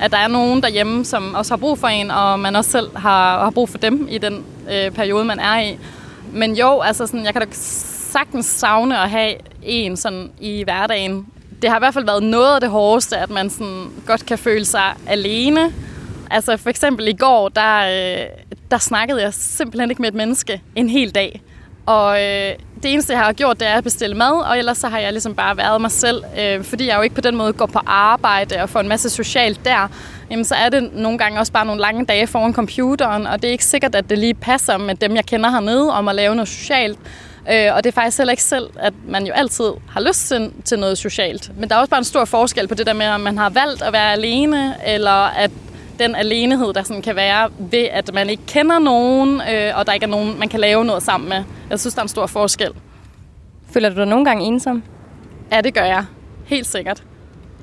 at 0.00 0.10
der 0.10 0.18
er 0.18 0.28
nogen 0.28 0.62
derhjemme, 0.62 1.04
som 1.04 1.34
også 1.34 1.52
har 1.52 1.56
brug 1.58 1.78
for 1.78 1.88
en, 1.88 2.10
og 2.10 2.38
man 2.38 2.56
også 2.56 2.70
selv 2.70 2.96
har, 2.96 3.44
har 3.44 3.50
brug 3.50 3.68
for 3.68 3.78
dem 3.78 4.08
i 4.10 4.18
den 4.18 4.44
øh, 4.72 4.90
periode, 4.90 5.24
man 5.24 5.38
er 5.38 5.60
i. 5.60 5.78
Men 6.32 6.54
jo, 6.56 6.80
altså 6.80 7.06
sådan, 7.06 7.24
jeg 7.24 7.32
kan 7.32 7.42
da 7.42 7.48
sagtens 8.12 8.46
savne 8.46 8.98
at 8.98 9.10
have 9.10 9.34
en 9.62 9.96
sådan 9.96 10.30
i 10.40 10.64
hverdagen. 10.64 11.26
Det 11.62 11.70
har 11.70 11.76
i 11.76 11.80
hvert 11.80 11.94
fald 11.94 12.04
været 12.04 12.22
noget 12.22 12.54
af 12.54 12.60
det 12.60 12.70
hårdeste, 12.70 13.16
at 13.16 13.30
man 13.30 13.50
sådan 13.50 13.86
godt 14.06 14.26
kan 14.26 14.38
føle 14.38 14.64
sig 14.64 14.94
alene. 15.06 15.72
Altså 16.30 16.56
for 16.56 16.70
eksempel 16.70 17.08
i 17.08 17.12
går, 17.12 17.48
der, 17.48 17.78
øh, 17.78 18.26
der 18.70 18.78
snakkede 18.78 19.22
jeg 19.22 19.34
simpelthen 19.34 19.90
ikke 19.90 20.02
med 20.02 20.08
et 20.08 20.14
menneske 20.14 20.62
en 20.74 20.88
hel 20.88 21.10
dag. 21.10 21.42
Og 21.86 22.22
øh, 22.22 22.52
det 22.82 22.92
eneste, 22.92 23.12
jeg 23.12 23.20
har 23.20 23.32
gjort, 23.32 23.60
det 23.60 23.68
er 23.68 23.74
at 23.74 23.84
bestille 23.84 24.16
mad, 24.16 24.44
og 24.44 24.58
ellers 24.58 24.78
så 24.78 24.88
har 24.88 24.98
jeg 24.98 25.12
ligesom 25.12 25.34
bare 25.34 25.56
været 25.56 25.80
mig 25.80 25.90
selv. 25.90 26.22
Øh, 26.40 26.64
fordi 26.64 26.86
jeg 26.86 26.96
jo 26.96 27.02
ikke 27.02 27.14
på 27.14 27.20
den 27.20 27.36
måde 27.36 27.52
går 27.52 27.66
på 27.66 27.80
arbejde 27.86 28.62
og 28.62 28.68
får 28.68 28.80
en 28.80 28.88
masse 28.88 29.10
socialt 29.10 29.64
der, 29.64 29.88
jamen 30.30 30.44
så 30.44 30.54
er 30.54 30.68
det 30.68 30.90
nogle 30.92 31.18
gange 31.18 31.38
også 31.38 31.52
bare 31.52 31.66
nogle 31.66 31.80
lange 31.80 32.04
dage 32.04 32.26
foran 32.26 32.54
computeren, 32.54 33.26
og 33.26 33.42
det 33.42 33.48
er 33.48 33.52
ikke 33.52 33.64
sikkert, 33.64 33.94
at 33.94 34.10
det 34.10 34.18
lige 34.18 34.34
passer 34.34 34.78
med 34.78 34.94
dem, 34.94 35.16
jeg 35.16 35.26
kender 35.26 35.50
hernede, 35.50 35.92
om 35.92 36.08
at 36.08 36.14
lave 36.14 36.34
noget 36.34 36.48
socialt. 36.48 36.98
Øh, 37.52 37.74
og 37.74 37.84
det 37.84 37.90
er 37.90 37.94
faktisk 37.94 38.18
heller 38.18 38.32
ikke 38.32 38.42
selv, 38.42 38.70
at 38.76 38.94
man 39.08 39.26
jo 39.26 39.32
altid 39.32 39.70
har 39.88 40.00
lyst 40.00 40.28
til, 40.28 40.52
til 40.64 40.78
noget 40.78 40.98
socialt. 40.98 41.50
Men 41.58 41.68
der 41.68 41.74
er 41.74 41.78
også 41.78 41.90
bare 41.90 41.98
en 41.98 42.04
stor 42.04 42.24
forskel 42.24 42.68
på 42.68 42.74
det 42.74 42.86
der 42.86 42.92
med, 42.92 43.06
om 43.06 43.20
man 43.20 43.38
har 43.38 43.50
valgt 43.50 43.82
at 43.82 43.92
være 43.92 44.12
alene, 44.12 44.74
eller 44.86 45.26
at 45.36 45.50
den 45.98 46.14
alenehed, 46.14 46.74
der 46.74 46.82
sådan 46.82 47.02
kan 47.02 47.16
være 47.16 47.50
ved, 47.58 47.88
at 47.92 48.14
man 48.14 48.30
ikke 48.30 48.42
kender 48.46 48.78
nogen, 48.78 49.40
øh, 49.40 49.78
og 49.78 49.86
der 49.86 49.92
ikke 49.92 50.04
er 50.04 50.10
nogen, 50.10 50.38
man 50.38 50.48
kan 50.48 50.60
lave 50.60 50.84
noget 50.84 51.02
sammen 51.02 51.28
med. 51.28 51.44
Jeg 51.70 51.80
synes, 51.80 51.94
der 51.94 52.00
er 52.00 52.04
en 52.04 52.08
stor 52.08 52.26
forskel. 52.26 52.70
Føler 53.72 53.88
du 53.88 53.96
dig 53.96 54.06
nogle 54.06 54.24
gange 54.24 54.44
ensom? 54.44 54.82
Ja, 55.52 55.60
det 55.60 55.74
gør 55.74 55.84
jeg. 55.84 56.04
Helt 56.46 56.66
sikkert. 56.66 57.02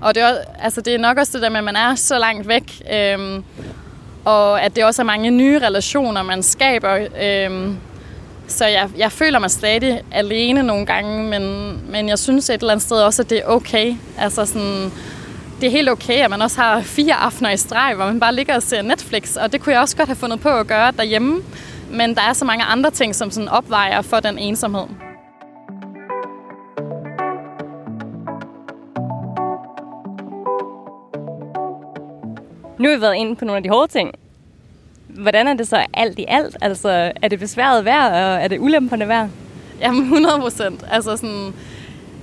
Og 0.02 0.16
det 0.16 0.24
er, 0.24 0.36
altså, 0.60 0.82
det 0.82 0.94
er 0.94 0.98
nok 0.98 1.18
også 1.18 1.32
det 1.34 1.42
der 1.42 1.50
med, 1.50 1.58
at 1.58 1.64
man 1.64 1.76
er 1.76 1.96
så 1.96 2.20
langt 2.20 2.48
væk, 2.48 2.82
øhm, 2.94 3.44
og 4.26 4.62
at 4.62 4.76
det 4.76 4.86
også 4.86 5.02
er 5.02 5.06
mange 5.06 5.32
nye 5.32 5.60
relationer, 5.60 6.24
man 6.24 6.44
skaber. 6.44 7.08
Øhm, 7.22 7.78
så 8.54 8.66
jeg, 8.66 8.90
jeg 8.98 9.12
føler 9.12 9.40
mig 9.40 9.52
stadig 9.52 10.02
alene 10.12 10.64
nogle 10.64 10.86
gange, 10.86 11.24
men, 11.24 11.78
men 11.92 12.10
jeg 12.10 12.20
synes 12.20 12.50
et 12.50 12.54
eller 12.54 12.72
andet 12.72 12.86
sted 12.86 12.98
også, 12.98 13.22
at 13.22 13.30
det 13.30 13.38
er 13.38 13.46
okay. 13.46 13.96
Altså 14.18 14.46
sådan, 14.46 14.92
det 15.62 15.68
er 15.68 15.72
helt 15.72 15.90
okay, 15.90 16.24
at 16.24 16.30
man 16.30 16.42
også 16.42 16.62
har 16.62 16.82
fire 16.82 17.14
aftener 17.14 17.52
i 17.52 17.58
streg, 17.58 17.94
hvor 17.96 18.06
man 18.06 18.20
bare 18.20 18.36
ligger 18.36 18.56
og 18.56 18.64
ser 18.64 18.82
Netflix, 18.82 19.36
og 19.36 19.52
det 19.52 19.62
kunne 19.62 19.74
jeg 19.74 19.82
også 19.82 19.98
godt 19.98 20.10
have 20.10 20.16
fundet 20.16 20.40
på 20.40 20.50
at 20.50 20.68
gøre 20.68 20.92
derhjemme. 20.92 21.42
Men 21.92 22.16
der 22.16 22.22
er 22.22 22.34
så 22.34 22.46
mange 22.46 22.64
andre 22.64 22.92
ting, 22.92 23.16
som 23.16 23.32
sådan 23.32 23.50
opvejer 23.50 24.02
for 24.02 24.20
den 24.20 24.38
ensomhed. 24.38 24.88
Nu 32.80 32.90
har 32.90 32.96
vi 32.96 33.02
været 33.02 33.16
inde 33.16 33.36
på 33.36 33.46
nogle 33.46 33.58
af 33.58 33.64
de 33.64 33.70
hårde 33.70 33.92
ting. 33.92 34.12
Hvordan 35.18 35.48
er 35.48 35.54
det 35.54 35.68
så 35.68 35.86
alt 35.94 36.20
i 36.20 36.26
alt? 36.28 36.58
Altså, 36.62 37.12
er 37.22 37.28
det 37.28 37.40
besværet 37.40 37.86
værd, 37.86 38.12
og 38.12 38.44
er 38.44 38.48
det 38.48 38.60
ulemperne 38.60 39.08
værd? 39.08 39.30
Jamen, 39.82 40.04
100 40.04 40.40
procent. 40.40 40.84
Altså 40.92 41.18
sådan, 41.18 41.54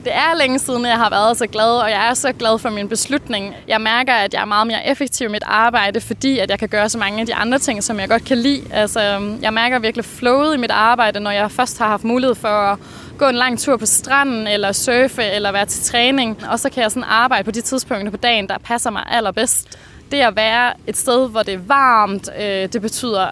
det 0.05 0.15
er 0.15 0.39
længe 0.39 0.59
siden, 0.59 0.85
jeg 0.85 0.97
har 0.97 1.11
været 1.11 1.39
så 1.39 1.47
glad, 1.47 1.81
og 1.83 1.91
jeg 1.91 2.09
er 2.11 2.15
så 2.15 2.33
glad 2.33 2.59
for 2.59 2.71
min 2.71 2.89
beslutning. 2.89 3.55
Jeg 3.69 3.81
mærker, 3.81 4.13
at 4.13 4.35
jeg 4.35 4.41
er 4.41 4.45
meget 4.45 4.67
mere 4.67 4.87
effektiv 4.87 5.29
i 5.29 5.31
mit 5.31 5.43
arbejde, 5.47 6.01
fordi 6.01 6.39
at 6.39 6.51
jeg 6.51 6.59
kan 6.59 6.69
gøre 6.69 6.89
så 6.89 6.99
mange 6.99 7.21
af 7.21 7.27
de 7.27 7.35
andre 7.35 7.59
ting, 7.59 7.85
som 7.85 8.01
jeg 8.01 8.09
godt 8.09 8.25
kan 8.25 8.39
lide. 8.39 8.63
Altså, 8.73 9.01
jeg 9.43 9.53
mærker 9.53 9.79
virkelig 9.79 10.05
flowet 10.05 10.55
i 10.55 10.59
mit 10.59 10.71
arbejde, 10.71 11.21
når 11.21 11.31
jeg 11.31 11.51
først 11.51 11.79
har 11.79 11.89
haft 11.89 12.05
mulighed 12.05 12.35
for 12.35 12.49
at 12.49 12.79
gå 13.19 13.29
en 13.29 13.35
lang 13.35 13.59
tur 13.59 13.77
på 13.77 13.87
stranden, 13.87 14.47
eller 14.47 14.73
surfe, 14.73 15.25
eller 15.25 15.53
være 15.53 15.67
til 15.67 15.83
træning. 15.83 16.39
Og 16.51 16.61
så 16.61 16.71
kan 16.71 16.83
jeg 16.83 16.91
sådan 16.91 17.09
arbejde 17.09 17.45
på 17.45 17.51
de 17.51 17.61
tidspunkter 17.61 18.11
på 18.11 18.17
dagen, 18.17 18.49
der 18.49 18.59
passer 18.59 18.91
mig 18.91 19.03
allerbedst. 19.11 19.79
Det 20.11 20.21
at 20.21 20.37
være 20.37 20.73
et 20.87 20.97
sted, 20.97 21.31
hvor 21.31 21.43
det 21.43 21.55
er 21.55 21.59
varmt, 21.67 22.29
øh, 22.41 22.69
det 22.73 22.83
betyder 22.83 23.27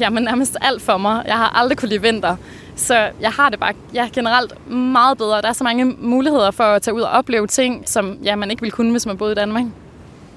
jamen, 0.00 0.22
nærmest 0.22 0.56
alt 0.60 0.82
for 0.82 0.96
mig. 0.96 1.22
Jeg 1.26 1.36
har 1.36 1.58
aldrig 1.58 1.78
kunne 1.78 1.88
lide 1.88 2.02
vinter. 2.02 2.36
Så 2.76 3.10
jeg 3.20 3.30
har 3.30 3.48
det 3.50 3.60
bare 3.60 3.72
ja, 3.94 4.08
generelt 4.12 4.70
meget 4.70 5.18
bedre. 5.18 5.42
Der 5.42 5.48
er 5.48 5.52
så 5.52 5.64
mange 5.64 5.84
muligheder 5.84 6.50
for 6.50 6.64
at 6.64 6.82
tage 6.82 6.94
ud 6.94 7.00
og 7.00 7.10
opleve 7.10 7.46
ting, 7.46 7.88
som 7.88 8.18
ja, 8.24 8.36
man 8.36 8.50
ikke 8.50 8.60
ville 8.60 8.70
kunne, 8.70 8.90
hvis 8.90 9.06
man 9.06 9.16
boede 9.16 9.32
i 9.32 9.34
Danmark. 9.34 9.64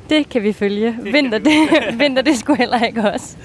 Det 0.09 0.29
kan 0.29 0.43
vi 0.43 0.53
følge. 0.53 0.97
Vinter, 1.13 1.37
det, 1.37 1.53
vinter, 1.99 2.21
det 2.21 2.37
skulle 2.37 2.57
heller 2.57 2.83
ikke 2.83 3.11
også. 3.11 3.37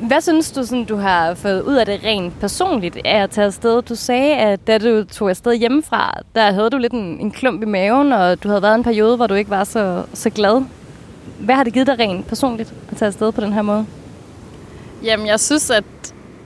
Hvad 0.00 0.20
synes 0.20 0.52
du, 0.52 0.64
sådan, 0.64 0.84
du 0.84 0.96
har 0.96 1.34
fået 1.34 1.62
ud 1.62 1.74
af 1.74 1.86
det 1.86 2.00
rent 2.04 2.40
personligt 2.40 2.98
af 3.04 3.22
at 3.22 3.30
tage 3.30 3.46
afsted? 3.46 3.82
Du 3.82 3.94
sagde, 3.94 4.36
at 4.36 4.66
da 4.66 4.78
du 4.78 5.04
tog 5.04 5.30
afsted 5.30 5.54
hjemmefra, 5.54 6.20
der 6.34 6.52
havde 6.52 6.70
du 6.70 6.78
lidt 6.78 6.92
en, 6.92 7.20
en 7.20 7.30
klump 7.30 7.62
i 7.62 7.66
maven, 7.66 8.12
og 8.12 8.42
du 8.42 8.48
havde 8.48 8.62
været 8.62 8.74
en 8.74 8.84
periode, 8.84 9.16
hvor 9.16 9.26
du 9.26 9.34
ikke 9.34 9.50
var 9.50 9.64
så, 9.64 10.04
så 10.14 10.30
glad. 10.30 10.62
Hvad 11.40 11.54
har 11.54 11.64
det 11.64 11.72
givet 11.72 11.86
dig 11.86 11.98
rent 11.98 12.26
personligt 12.26 12.74
at 12.90 12.96
tage 12.96 13.06
afsted 13.06 13.32
på 13.32 13.40
den 13.40 13.52
her 13.52 13.62
måde? 13.62 13.86
Jamen, 15.02 15.26
jeg 15.26 15.40
synes, 15.40 15.70
at 15.70 15.84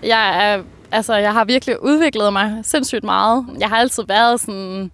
jeg, 0.02 0.52
er, 0.52 0.62
altså, 0.92 1.14
jeg 1.14 1.32
har 1.32 1.44
virkelig 1.44 1.82
udviklet 1.82 2.32
mig 2.32 2.58
sindssygt 2.62 3.04
meget. 3.04 3.46
Jeg 3.60 3.68
har 3.68 3.76
altid 3.76 4.02
været 4.08 4.40
sådan 4.40 4.90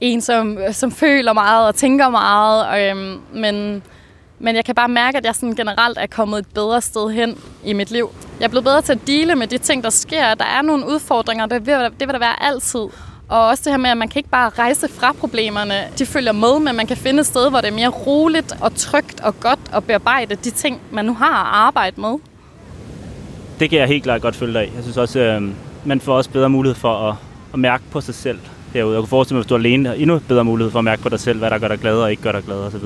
en, 0.00 0.20
som, 0.20 0.58
som 0.72 0.92
føler 0.92 1.32
meget 1.32 1.66
og 1.66 1.74
tænker 1.74 2.08
meget, 2.08 2.66
og, 2.66 2.82
øhm, 2.82 3.20
men, 3.34 3.82
men 4.38 4.56
jeg 4.56 4.64
kan 4.64 4.74
bare 4.74 4.88
mærke, 4.88 5.18
at 5.18 5.24
jeg 5.24 5.34
sådan 5.34 5.54
generelt 5.54 5.98
er 5.98 6.06
kommet 6.06 6.38
et 6.38 6.46
bedre 6.54 6.80
sted 6.80 7.10
hen 7.10 7.38
i 7.64 7.72
mit 7.72 7.90
liv. 7.90 8.10
Jeg 8.38 8.44
er 8.44 8.48
blevet 8.48 8.64
bedre 8.64 8.82
til 8.82 8.92
at 8.92 9.06
dele 9.06 9.34
med 9.36 9.46
de 9.46 9.58
ting, 9.58 9.84
der 9.84 9.90
sker. 9.90 10.34
Der 10.34 10.44
er 10.44 10.62
nogle 10.62 10.86
udfordringer, 10.86 11.46
det 11.46 11.66
vil, 11.66 11.74
det 11.74 12.08
vil 12.08 12.12
der 12.12 12.18
være 12.18 12.42
altid. 12.42 12.86
Og 13.28 13.46
også 13.46 13.62
det 13.64 13.72
her 13.72 13.78
med, 13.78 13.90
at 13.90 13.96
man 13.96 14.08
kan 14.08 14.20
ikke 14.20 14.30
bare 14.30 14.48
rejse 14.48 14.88
fra 14.88 15.12
problemerne. 15.12 15.74
De 15.98 16.06
følger 16.06 16.32
med, 16.32 16.60
men 16.60 16.76
man 16.76 16.86
kan 16.86 16.96
finde 16.96 17.20
et 17.20 17.26
sted, 17.26 17.50
hvor 17.50 17.60
det 17.60 17.68
er 17.68 17.74
mere 17.74 17.88
roligt 17.88 18.56
og 18.60 18.74
trygt 18.74 19.20
og 19.20 19.40
godt 19.40 19.60
at 19.72 19.84
bearbejde 19.84 20.34
de 20.34 20.50
ting, 20.50 20.80
man 20.90 21.04
nu 21.04 21.14
har 21.14 21.42
at 21.44 21.66
arbejde 21.66 22.00
med 22.00 22.14
det 23.60 23.70
kan 23.70 23.78
jeg 23.78 23.88
helt 23.88 24.02
klart 24.02 24.22
godt 24.22 24.36
følge 24.36 24.52
dig 24.52 24.62
af. 24.62 24.70
Jeg 24.74 24.82
synes 24.82 24.96
også, 24.96 25.20
øh, 25.20 25.42
man 25.84 26.00
får 26.00 26.16
også 26.16 26.30
bedre 26.30 26.50
mulighed 26.50 26.74
for 26.74 27.08
at, 27.08 27.14
at 27.52 27.58
mærke 27.58 27.84
på 27.90 28.00
sig 28.00 28.14
selv 28.14 28.38
herude. 28.74 28.94
Jeg 28.94 29.00
kunne 29.00 29.08
forestille 29.08 29.34
mig, 29.34 29.42
hvis 29.42 29.48
du 29.48 29.54
er 29.54 29.58
alene, 29.58 29.96
endnu 29.96 30.20
bedre 30.28 30.44
mulighed 30.44 30.70
for 30.70 30.78
at 30.78 30.84
mærke 30.84 31.02
på 31.02 31.08
dig 31.08 31.20
selv, 31.20 31.38
hvad 31.38 31.50
der 31.50 31.58
gør 31.58 31.68
dig 31.68 31.78
glad 31.78 31.96
og 31.96 32.10
ikke 32.10 32.22
gør 32.22 32.32
dig 32.32 32.42
glad 32.42 32.56
osv. 32.56 32.84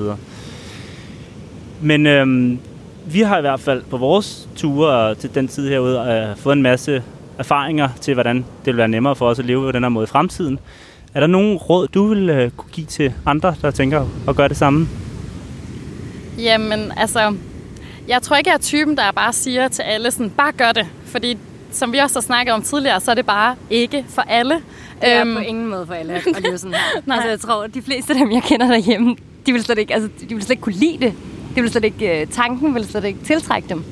Men 1.83 2.07
øh, 2.07 2.57
vi 3.05 3.21
har 3.21 3.37
i 3.37 3.41
hvert 3.41 3.59
fald 3.59 3.83
på 3.89 3.97
vores 3.97 4.49
ture 4.55 5.15
til 5.15 5.35
den 5.35 5.47
tid 5.47 5.69
herude 5.69 5.99
øh, 5.99 6.37
fået 6.37 6.55
en 6.55 6.61
masse 6.61 7.03
erfaringer 7.37 7.89
til, 8.01 8.13
hvordan 8.13 8.37
det 8.37 8.45
vil 8.65 8.77
være 8.77 8.87
nemmere 8.87 9.15
for 9.15 9.27
os 9.27 9.39
at 9.39 9.45
leve 9.45 9.61
på 9.61 9.71
den 9.71 9.83
her 9.83 9.89
måde 9.89 10.03
i 10.03 10.07
fremtiden. 10.07 10.59
Er 11.13 11.19
der 11.19 11.27
nogen 11.27 11.57
råd, 11.57 11.87
du 11.87 12.07
vil 12.07 12.29
øh, 12.29 12.51
kunne 12.51 12.71
give 12.71 12.87
til 12.87 13.13
andre, 13.25 13.55
der 13.61 13.71
tænker 13.71 14.05
at 14.27 14.35
gøre 14.35 14.47
det 14.47 14.57
samme? 14.57 14.87
Jamen, 16.37 16.91
altså, 16.97 17.35
jeg 18.07 18.21
tror 18.21 18.35
ikke, 18.35 18.49
jeg 18.49 18.55
er 18.55 18.61
typen, 18.61 18.97
der 18.97 19.11
bare 19.11 19.33
siger 19.33 19.67
til 19.67 19.81
alle 19.81 20.11
sådan, 20.11 20.29
bare 20.29 20.51
gør 20.51 20.71
det. 20.71 20.85
Fordi 21.05 21.37
som 21.71 21.93
vi 21.93 21.97
også 21.97 22.15
har 22.15 22.21
snakket 22.21 22.53
om 22.53 22.61
tidligere, 22.61 22.99
så 22.99 23.11
er 23.11 23.15
det 23.15 23.25
bare 23.25 23.55
ikke 23.69 24.05
for 24.09 24.21
alle. 24.21 24.53
Det 25.01 25.11
er 25.11 25.21
øhm, 25.21 25.35
på 25.35 25.39
ingen 25.41 25.69
måde 25.69 25.85
for 25.87 25.93
alle 25.93 26.13
at 26.35 26.43
leve 26.43 26.57
sådan 26.57 26.73
her. 26.73 27.01
Nej. 27.05 27.15
Altså, 27.15 27.29
jeg 27.29 27.39
tror, 27.39 27.67
de 27.67 27.81
fleste 27.81 28.13
af 28.13 28.19
dem, 28.19 28.31
jeg 28.31 28.43
kender 28.43 28.67
derhjemme, 28.67 29.15
de 29.45 29.51
vil 29.51 29.63
slet 29.63 29.77
ikke, 29.77 29.93
altså, 29.93 30.09
de 30.29 30.35
vil 30.35 30.43
slet 30.43 30.51
ikke 30.51 30.61
kunne 30.61 30.75
lide 30.75 30.97
det. 30.99 31.13
Det 31.55 31.63
vil 31.63 31.71
slet 31.71 31.83
ikke, 31.83 32.21
øh, 32.21 32.27
tanken 32.27 32.75
vil 32.75 32.87
slet 32.87 33.03
ikke 33.03 33.19
tiltrække 33.25 33.69
dem. 33.69 33.85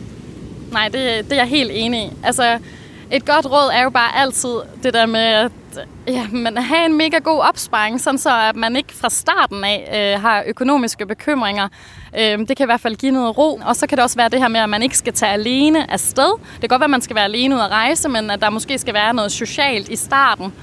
Nej, 0.71 0.85
det, 0.85 0.93
det 1.23 1.31
er 1.31 1.35
jeg 1.35 1.47
helt 1.47 1.71
enig 1.73 2.03
i. 2.03 2.09
Altså, 2.23 2.59
et 3.11 3.25
godt 3.25 3.45
råd 3.45 3.71
er 3.73 3.83
jo 3.83 3.89
bare 3.89 4.15
altid 4.15 4.49
det 4.83 4.93
der 4.93 5.05
med 5.05 5.19
at 5.21 5.51
ja, 6.07 6.27
man 6.31 6.57
have 6.57 6.85
en 6.85 6.97
mega 6.97 7.17
god 7.17 7.39
opsparing, 7.39 8.01
sådan 8.01 8.17
så 8.17 8.29
at 8.49 8.55
man 8.55 8.75
ikke 8.75 8.93
fra 8.93 9.09
starten 9.09 9.63
af 9.63 10.13
øh, 10.15 10.21
har 10.21 10.43
økonomiske 10.47 11.05
bekymringer. 11.05 11.67
Øh, 12.19 12.39
det 12.39 12.57
kan 12.57 12.63
i 12.63 12.65
hvert 12.65 12.81
fald 12.81 12.95
give 12.95 13.11
noget 13.11 13.37
ro. 13.37 13.59
Og 13.65 13.75
så 13.75 13.87
kan 13.87 13.97
det 13.97 14.03
også 14.03 14.15
være 14.15 14.29
det 14.29 14.39
her 14.39 14.47
med, 14.47 14.59
at 14.59 14.69
man 14.69 14.83
ikke 14.83 14.97
skal 14.97 15.13
tage 15.13 15.31
alene 15.31 15.91
afsted. 15.91 16.31
Det 16.53 16.59
kan 16.59 16.69
godt 16.69 16.79
være, 16.79 16.85
at 16.85 16.91
man 16.91 17.01
skal 17.01 17.15
være 17.15 17.25
alene 17.25 17.55
ud 17.55 17.59
at 17.59 17.69
rejse, 17.69 18.09
men 18.09 18.29
at 18.29 18.41
der 18.41 18.49
måske 18.49 18.77
skal 18.77 18.93
være 18.93 19.13
noget 19.13 19.31
socialt 19.31 19.89
i 19.89 19.95
starten. 19.95 20.53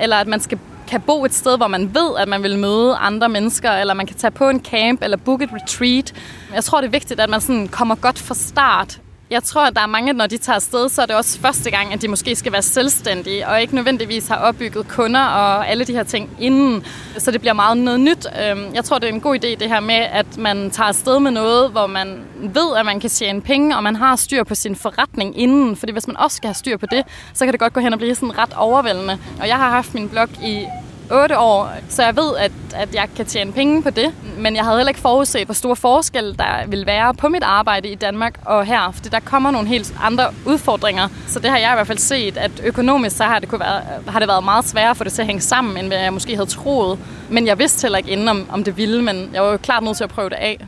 Eller 0.00 0.16
at 0.16 0.26
man 0.26 0.40
skal 0.40 0.58
kan 0.90 1.00
bo 1.00 1.24
et 1.24 1.34
sted, 1.34 1.56
hvor 1.56 1.66
man 1.66 1.94
ved, 1.94 2.16
at 2.18 2.28
man 2.28 2.42
vil 2.42 2.58
møde 2.58 2.96
andre 2.96 3.28
mennesker, 3.28 3.70
eller 3.70 3.94
man 3.94 4.06
kan 4.06 4.16
tage 4.16 4.30
på 4.30 4.48
en 4.48 4.64
camp 4.64 5.02
eller 5.02 5.16
book 5.16 5.42
et 5.42 5.50
retreat. 5.52 6.12
Jeg 6.54 6.64
tror, 6.64 6.80
det 6.80 6.86
er 6.86 6.90
vigtigt, 6.90 7.20
at 7.20 7.30
man 7.30 7.40
sådan 7.40 7.68
kommer 7.68 7.94
godt 7.94 8.18
fra 8.18 8.34
start 8.34 9.00
jeg 9.30 9.42
tror, 9.42 9.66
at 9.66 9.76
der 9.76 9.82
er 9.82 9.86
mange, 9.86 10.12
når 10.12 10.26
de 10.26 10.36
tager 10.36 10.54
afsted, 10.54 10.88
så 10.88 11.02
er 11.02 11.06
det 11.06 11.16
også 11.16 11.38
første 11.40 11.70
gang, 11.70 11.92
at 11.92 12.02
de 12.02 12.08
måske 12.08 12.36
skal 12.36 12.52
være 12.52 12.62
selvstændige, 12.62 13.48
og 13.48 13.60
ikke 13.60 13.74
nødvendigvis 13.74 14.28
har 14.28 14.36
opbygget 14.36 14.88
kunder 14.88 15.20
og 15.20 15.68
alle 15.68 15.84
de 15.84 15.92
her 15.92 16.02
ting 16.02 16.30
inden. 16.40 16.84
Så 17.18 17.30
det 17.30 17.40
bliver 17.40 17.54
meget 17.54 17.78
noget 17.78 18.00
nyt. 18.00 18.26
Øhm, 18.44 18.74
jeg 18.74 18.84
tror, 18.84 18.98
det 18.98 19.08
er 19.08 19.12
en 19.12 19.20
god 19.20 19.36
idé 19.36 19.48
det 19.48 19.68
her 19.68 19.80
med, 19.80 19.94
at 19.94 20.38
man 20.38 20.70
tager 20.70 20.88
afsted 20.88 21.20
med 21.20 21.30
noget, 21.30 21.70
hvor 21.70 21.86
man 21.86 22.24
ved, 22.34 22.76
at 22.76 22.86
man 22.86 23.00
kan 23.00 23.10
tjene 23.10 23.40
penge, 23.40 23.76
og 23.76 23.82
man 23.82 23.96
har 23.96 24.16
styr 24.16 24.44
på 24.44 24.54
sin 24.54 24.76
forretning 24.76 25.38
inden. 25.38 25.76
Fordi 25.76 25.92
hvis 25.92 26.06
man 26.06 26.16
også 26.16 26.36
skal 26.36 26.48
have 26.48 26.54
styr 26.54 26.76
på 26.76 26.86
det, 26.90 27.04
så 27.34 27.44
kan 27.44 27.52
det 27.52 27.60
godt 27.60 27.72
gå 27.72 27.80
hen 27.80 27.92
og 27.92 27.98
blive 27.98 28.14
sådan 28.14 28.38
ret 28.38 28.52
overvældende. 28.56 29.18
Og 29.40 29.48
jeg 29.48 29.56
har 29.56 29.70
haft 29.70 29.94
min 29.94 30.08
blog 30.08 30.28
i 30.44 30.66
8 31.10 31.38
år, 31.38 31.70
så 31.88 32.02
jeg 32.02 32.16
ved, 32.16 32.36
at, 32.38 32.52
at 32.74 32.94
jeg 32.94 33.08
kan 33.16 33.26
tjene 33.26 33.52
penge 33.52 33.82
på 33.82 33.90
det. 33.90 34.14
Men 34.38 34.56
jeg 34.56 34.64
havde 34.64 34.78
heller 34.78 34.90
ikke 34.90 35.00
forudset, 35.00 35.44
hvor 35.44 35.54
stor 35.54 35.74
forskel 35.74 36.38
der 36.38 36.66
vil 36.66 36.86
være 36.86 37.14
på 37.14 37.28
mit 37.28 37.42
arbejde 37.42 37.88
i 37.88 37.94
Danmark 37.94 38.40
og 38.44 38.64
her, 38.64 38.90
fordi 38.92 39.08
der 39.08 39.20
kommer 39.20 39.50
nogle 39.50 39.68
helt 39.68 39.94
andre 40.02 40.24
udfordringer. 40.46 41.08
Så 41.26 41.38
det 41.38 41.50
har 41.50 41.58
jeg 41.58 41.72
i 41.72 41.74
hvert 41.74 41.86
fald 41.86 41.98
set, 41.98 42.36
at 42.36 42.50
økonomisk 42.64 43.16
så 43.16 43.24
har 43.24 43.38
det, 43.38 43.48
kunne 43.48 43.60
være, 43.60 43.82
har 44.08 44.18
det 44.18 44.28
været 44.28 44.44
meget 44.44 44.64
sværere 44.64 44.94
for 44.94 45.04
det 45.04 45.12
til 45.12 45.22
at 45.22 45.26
hænge 45.26 45.40
sammen, 45.40 45.76
end 45.76 45.86
hvad 45.86 45.98
jeg 45.98 46.12
måske 46.12 46.34
havde 46.34 46.50
troet. 46.50 46.98
Men 47.28 47.46
jeg 47.46 47.58
vidste 47.58 47.82
heller 47.82 47.98
ikke 47.98 48.10
inden, 48.10 48.28
om, 48.28 48.46
om 48.52 48.64
det 48.64 48.76
ville, 48.76 49.02
men 49.02 49.30
jeg 49.34 49.42
var 49.42 49.50
jo 49.50 49.56
klart 49.56 49.82
nødt 49.82 49.96
til 49.96 50.04
at 50.04 50.10
prøve 50.10 50.28
det 50.28 50.36
af. 50.36 50.66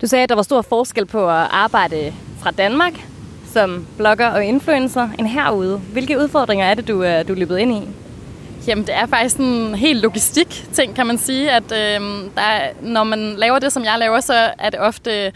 Du 0.00 0.06
sagde, 0.06 0.22
at 0.22 0.28
der 0.28 0.34
var 0.34 0.42
stor 0.42 0.62
forskel 0.62 1.06
på 1.06 1.30
at 1.30 1.46
arbejde 1.50 2.12
fra 2.42 2.50
Danmark 2.50 2.92
som 3.52 3.86
blogger 3.96 4.28
og 4.28 4.44
influencer 4.44 5.08
end 5.18 5.26
herude. 5.26 5.78
Hvilke 5.78 6.18
udfordringer 6.18 6.66
er 6.66 6.74
det, 6.74 6.88
du 6.88 7.02
øh, 7.02 7.28
du 7.28 7.32
er 7.32 7.36
løbet 7.36 7.58
ind 7.58 7.72
i? 7.72 8.05
Jamen, 8.66 8.86
det 8.86 8.94
er 8.94 9.06
faktisk 9.06 9.36
en 9.36 9.74
helt 9.74 10.02
logistik-ting, 10.02 10.94
kan 10.94 11.06
man 11.06 11.18
sige, 11.18 11.50
at 11.50 11.72
øh, 11.72 12.00
der 12.34 12.42
er, 12.42 12.72
når 12.82 13.04
man 13.04 13.34
laver 13.38 13.58
det, 13.58 13.72
som 13.72 13.84
jeg 13.84 13.96
laver, 13.98 14.20
så 14.20 14.34
er 14.58 14.70
det 14.70 14.80
ofte 14.80 15.32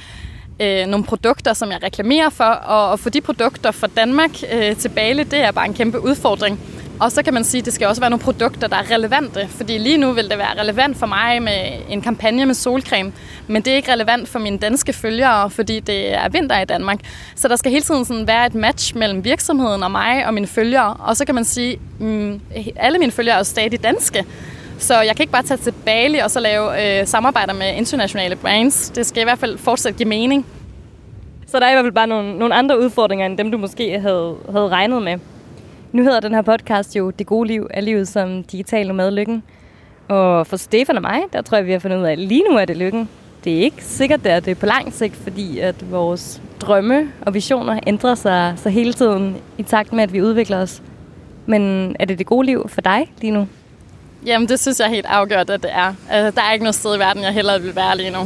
øh, 0.60 0.86
nogle 0.86 1.04
produkter, 1.04 1.52
som 1.52 1.70
jeg 1.70 1.82
reklamerer 1.82 2.30
for, 2.30 2.44
og 2.44 2.92
at 2.92 3.00
få 3.00 3.08
de 3.08 3.20
produkter 3.20 3.70
fra 3.70 3.86
Danmark 3.96 4.30
øh, 4.52 4.76
til 4.76 4.88
Bali, 4.88 5.22
det 5.22 5.44
er 5.44 5.52
bare 5.52 5.66
en 5.66 5.74
kæmpe 5.74 6.00
udfordring. 6.00 6.60
Og 7.00 7.12
så 7.12 7.22
kan 7.22 7.34
man 7.34 7.44
sige, 7.44 7.58
at 7.58 7.64
det 7.64 7.74
skal 7.74 7.88
også 7.88 8.02
være 8.02 8.10
nogle 8.10 8.22
produkter, 8.22 8.68
der 8.68 8.76
er 8.76 8.90
relevante, 8.90 9.48
fordi 9.48 9.78
lige 9.78 9.96
nu 9.96 10.12
vil 10.12 10.30
det 10.30 10.38
være 10.38 10.60
relevant 10.60 10.96
for 10.96 11.06
mig 11.06 11.42
med 11.42 11.72
en 11.88 12.00
kampagne 12.00 12.46
med 12.46 12.54
solcreme, 12.54 13.12
men 13.46 13.62
det 13.62 13.72
er 13.72 13.76
ikke 13.76 13.92
relevant 13.92 14.28
for 14.28 14.38
mine 14.38 14.58
danske 14.58 14.92
følgere, 14.92 15.50
fordi 15.50 15.80
det 15.80 16.14
er 16.14 16.28
vinter 16.28 16.60
i 16.60 16.64
Danmark. 16.64 17.00
Så 17.34 17.48
der 17.48 17.56
skal 17.56 17.70
hele 17.72 17.82
tiden 17.82 18.04
sådan 18.04 18.26
være 18.26 18.46
et 18.46 18.54
match 18.54 18.96
mellem 18.96 19.24
virksomheden 19.24 19.82
og 19.82 19.90
mig 19.90 20.26
og 20.26 20.34
mine 20.34 20.46
følgere, 20.46 20.96
og 20.98 21.16
så 21.16 21.24
kan 21.24 21.34
man 21.34 21.44
sige, 21.44 21.72
at 21.72 21.78
mm, 22.06 22.40
alle 22.76 22.98
mine 22.98 23.12
følgere 23.12 23.34
er 23.34 23.38
jo 23.38 23.44
stadig 23.44 23.82
danske, 23.82 24.24
så 24.78 25.00
jeg 25.00 25.16
kan 25.16 25.22
ikke 25.22 25.32
bare 25.32 25.42
tage 25.42 25.58
til 25.58 25.72
Bali 25.72 26.18
og 26.18 26.30
så 26.30 26.40
lave 26.40 27.00
øh, 27.00 27.06
samarbejder 27.06 27.52
med 27.52 27.74
internationale 27.76 28.36
brands. 28.36 28.90
Det 28.90 29.06
skal 29.06 29.20
i 29.20 29.24
hvert 29.24 29.38
fald 29.38 29.58
fortsat 29.58 29.96
give 29.96 30.08
mening. 30.08 30.46
Så 31.46 31.60
der 31.60 31.66
er 31.66 31.70
i 31.70 31.74
hvert 31.74 31.84
fald 31.84 31.94
bare 31.94 32.06
nogle, 32.06 32.38
nogle 32.38 32.54
andre 32.54 32.80
udfordringer, 32.80 33.26
end 33.26 33.38
dem 33.38 33.50
du 33.50 33.58
måske 33.58 34.00
havde, 34.00 34.36
havde 34.52 34.68
regnet 34.68 35.02
med. 35.02 35.18
Nu 35.92 36.02
hedder 36.02 36.20
den 36.20 36.34
her 36.34 36.42
podcast 36.42 36.96
jo 36.96 37.10
Det 37.10 37.26
gode 37.26 37.46
liv 37.48 37.66
er 37.70 37.80
livet 37.80 38.08
som 38.08 38.44
digital 38.44 38.86
nomad 38.86 39.10
lykken. 39.10 39.42
Og 40.08 40.46
for 40.46 40.56
Stefan 40.56 40.96
og 40.96 41.02
mig, 41.02 41.20
der 41.32 41.42
tror 41.42 41.56
jeg, 41.56 41.66
vi 41.66 41.72
har 41.72 41.78
fundet 41.78 41.98
ud 41.98 42.02
af, 42.02 42.12
at 42.12 42.18
lige 42.18 42.44
nu 42.50 42.56
er 42.56 42.64
det 42.64 42.76
lykken. 42.76 43.08
Det 43.44 43.58
er 43.58 43.60
ikke 43.60 43.84
sikkert, 43.84 44.24
det 44.24 44.32
er 44.32 44.40
det 44.40 44.58
på 44.58 44.66
lang 44.66 44.92
sigt, 44.92 45.16
fordi 45.16 45.58
at 45.58 45.90
vores 45.90 46.42
drømme 46.60 47.12
og 47.20 47.34
visioner 47.34 47.80
ændrer 47.86 48.14
sig 48.14 48.54
så 48.56 48.68
hele 48.68 48.92
tiden 48.92 49.36
i 49.58 49.62
takt 49.62 49.92
med, 49.92 50.02
at 50.02 50.12
vi 50.12 50.22
udvikler 50.22 50.56
os. 50.56 50.82
Men 51.46 51.96
er 51.98 52.04
det 52.04 52.18
det 52.18 52.26
gode 52.26 52.46
liv 52.46 52.68
for 52.68 52.80
dig 52.80 53.12
lige 53.20 53.30
nu? 53.30 53.48
Jamen, 54.26 54.48
det 54.48 54.60
synes 54.60 54.80
jeg 54.80 54.86
er 54.86 54.90
helt 54.90 55.06
afgjort, 55.06 55.50
at 55.50 55.62
det 55.62 55.70
er. 55.72 55.94
Altså, 56.10 56.40
der 56.40 56.46
er 56.48 56.52
ikke 56.52 56.64
noget 56.64 56.74
sted 56.74 56.96
i 56.96 56.98
verden, 56.98 57.22
jeg 57.22 57.32
hellere 57.32 57.62
vil 57.62 57.76
være 57.76 57.96
lige 57.96 58.10
nu. 58.10 58.20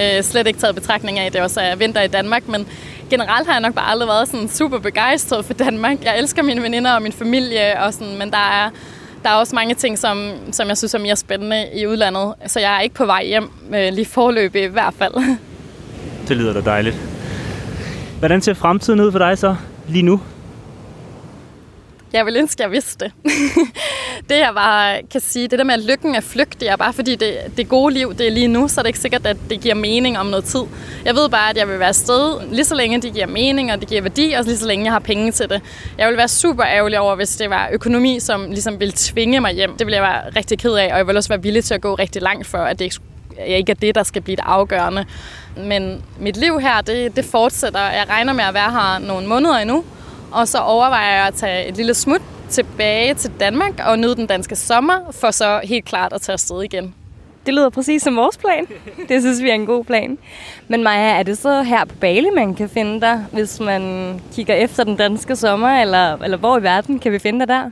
Øh, 0.00 0.22
slet 0.22 0.46
ikke 0.46 0.58
taget 0.58 0.74
betragtning 0.74 1.18
af, 1.18 1.26
at 1.26 1.32
det 1.32 1.40
også 1.40 1.60
er 1.60 1.76
vinter 1.76 2.02
i 2.02 2.08
Danmark, 2.08 2.48
men 2.48 2.66
generelt 3.10 3.46
har 3.46 3.54
jeg 3.54 3.60
nok 3.60 3.74
bare 3.74 3.90
aldrig 3.90 4.08
været 4.08 4.28
sådan 4.28 4.48
super 4.48 4.78
begejstret 4.78 5.44
for 5.44 5.54
Danmark. 5.54 6.04
Jeg 6.04 6.18
elsker 6.18 6.42
mine 6.42 6.62
veninder 6.62 6.92
og 6.92 7.02
min 7.02 7.12
familie, 7.12 7.80
og 7.80 7.92
sådan, 7.94 8.18
men 8.18 8.30
der 8.30 8.36
er, 8.64 8.70
der 9.22 9.30
er 9.30 9.34
også 9.34 9.54
mange 9.54 9.74
ting, 9.74 9.98
som, 9.98 10.30
som 10.52 10.68
jeg 10.68 10.78
synes 10.78 10.94
er 10.94 10.98
mere 10.98 11.16
spændende 11.16 11.68
i 11.74 11.86
udlandet. 11.86 12.34
Så 12.46 12.60
jeg 12.60 12.76
er 12.76 12.80
ikke 12.80 12.94
på 12.94 13.06
vej 13.06 13.24
hjem, 13.24 13.50
øh, 13.74 13.92
lige 13.92 14.06
forløb 14.06 14.54
i 14.54 14.64
hvert 14.64 14.94
fald. 14.98 15.14
Det 16.28 16.36
lyder 16.36 16.52
da 16.52 16.60
dejligt. 16.60 16.96
Hvordan 18.18 18.42
ser 18.42 18.54
fremtiden 18.54 19.00
ud 19.00 19.12
for 19.12 19.18
dig 19.18 19.38
så 19.38 19.56
lige 19.88 20.02
nu? 20.02 20.20
Jeg 22.12 22.26
vil 22.26 22.36
ønske, 22.36 22.60
at 22.60 22.64
jeg 22.64 22.72
vidste 22.72 23.04
det. 23.04 23.12
det 24.28 24.38
jeg 24.38 24.50
bare 24.54 25.02
kan 25.10 25.20
sige, 25.20 25.48
det 25.48 25.58
der 25.58 25.64
med, 25.64 25.74
at 25.74 25.80
lykken 25.80 26.14
er 26.14 26.20
flygtig, 26.20 26.68
er 26.68 26.76
bare 26.76 26.92
fordi 26.92 27.16
det, 27.16 27.36
det 27.56 27.68
gode 27.68 27.94
liv, 27.94 28.14
det 28.14 28.26
er 28.26 28.30
lige 28.30 28.48
nu, 28.48 28.68
så 28.68 28.80
er 28.80 28.82
det 28.82 28.88
ikke 28.88 28.98
sikkert, 28.98 29.26
at 29.26 29.36
det 29.50 29.60
giver 29.60 29.74
mening 29.74 30.18
om 30.18 30.26
noget 30.26 30.44
tid. 30.44 30.62
Jeg 31.04 31.14
ved 31.14 31.28
bare, 31.28 31.50
at 31.50 31.56
jeg 31.56 31.68
vil 31.68 31.78
være 31.78 31.94
sted, 31.94 32.40
lige 32.50 32.64
så 32.64 32.74
længe 32.74 33.00
det 33.00 33.12
giver 33.12 33.26
mening, 33.26 33.72
og 33.72 33.80
det 33.80 33.88
giver 33.88 34.02
værdi, 34.02 34.32
og 34.32 34.44
lige 34.44 34.56
så 34.56 34.66
længe 34.66 34.84
jeg 34.84 34.92
har 34.92 34.98
penge 34.98 35.32
til 35.32 35.48
det. 35.48 35.62
Jeg 35.98 36.08
vil 36.08 36.16
være 36.16 36.28
super 36.28 36.64
ærgerlig 36.66 36.98
over, 36.98 37.14
hvis 37.14 37.36
det 37.36 37.50
var 37.50 37.68
økonomi, 37.72 38.20
som 38.20 38.50
ligesom 38.50 38.80
ville 38.80 38.92
tvinge 38.96 39.40
mig 39.40 39.52
hjem. 39.52 39.76
Det 39.76 39.86
ville 39.86 39.96
jeg 39.96 40.02
være 40.02 40.30
rigtig 40.36 40.58
ked 40.58 40.74
af, 40.74 40.92
og 40.92 40.98
jeg 40.98 41.06
vil 41.06 41.16
også 41.16 41.28
være 41.28 41.42
villig 41.42 41.64
til 41.64 41.74
at 41.74 41.80
gå 41.80 41.94
rigtig 41.94 42.22
langt 42.22 42.46
for, 42.46 42.58
at 42.58 42.78
det 42.78 42.84
ikke 42.84 42.96
ikke 43.46 43.70
er 43.70 43.76
det, 43.76 43.94
der 43.94 44.02
skal 44.02 44.22
blive 44.22 44.36
det 44.36 44.44
afgørende. 44.46 45.04
Men 45.56 46.02
mit 46.18 46.36
liv 46.36 46.60
her, 46.60 46.80
det, 46.80 47.16
det 47.16 47.24
fortsætter. 47.24 47.80
Jeg 47.80 48.06
regner 48.08 48.32
med 48.32 48.44
at 48.44 48.54
være 48.54 48.70
her 48.70 48.98
nogle 48.98 49.26
måneder 49.26 49.56
endnu, 49.56 49.84
og 50.32 50.48
så 50.48 50.58
overvejer 50.58 51.16
jeg 51.16 51.26
at 51.26 51.34
tage 51.34 51.68
et 51.68 51.76
lille 51.76 51.94
smut 51.94 52.20
tilbage 52.50 53.14
til 53.14 53.30
Danmark 53.40 53.72
og 53.86 53.98
nyde 53.98 54.16
den 54.16 54.26
danske 54.26 54.56
sommer, 54.56 54.94
for 55.10 55.30
så 55.30 55.60
helt 55.64 55.84
klart 55.84 56.12
at 56.12 56.20
tage 56.20 56.32
afsted 56.34 56.62
igen. 56.62 56.94
Det 57.46 57.54
lyder 57.54 57.70
præcis 57.70 58.02
som 58.02 58.16
vores 58.16 58.36
plan. 58.36 58.66
Det 59.08 59.22
synes 59.22 59.42
vi 59.42 59.50
er 59.50 59.54
en 59.54 59.66
god 59.66 59.84
plan. 59.84 60.18
Men 60.68 60.82
Maja, 60.82 61.18
er 61.18 61.22
det 61.22 61.38
så 61.38 61.62
her 61.62 61.84
på 61.84 61.94
Bali, 62.00 62.30
man 62.34 62.54
kan 62.54 62.68
finde 62.68 63.00
dig, 63.00 63.26
hvis 63.32 63.60
man 63.60 64.14
kigger 64.34 64.54
efter 64.54 64.84
den 64.84 64.96
danske 64.96 65.36
sommer, 65.36 65.68
eller, 65.68 66.22
eller 66.22 66.36
hvor 66.36 66.58
i 66.58 66.62
verden 66.62 66.98
kan 66.98 67.12
vi 67.12 67.18
finde 67.18 67.40
dig 67.40 67.48
der? 67.48 67.70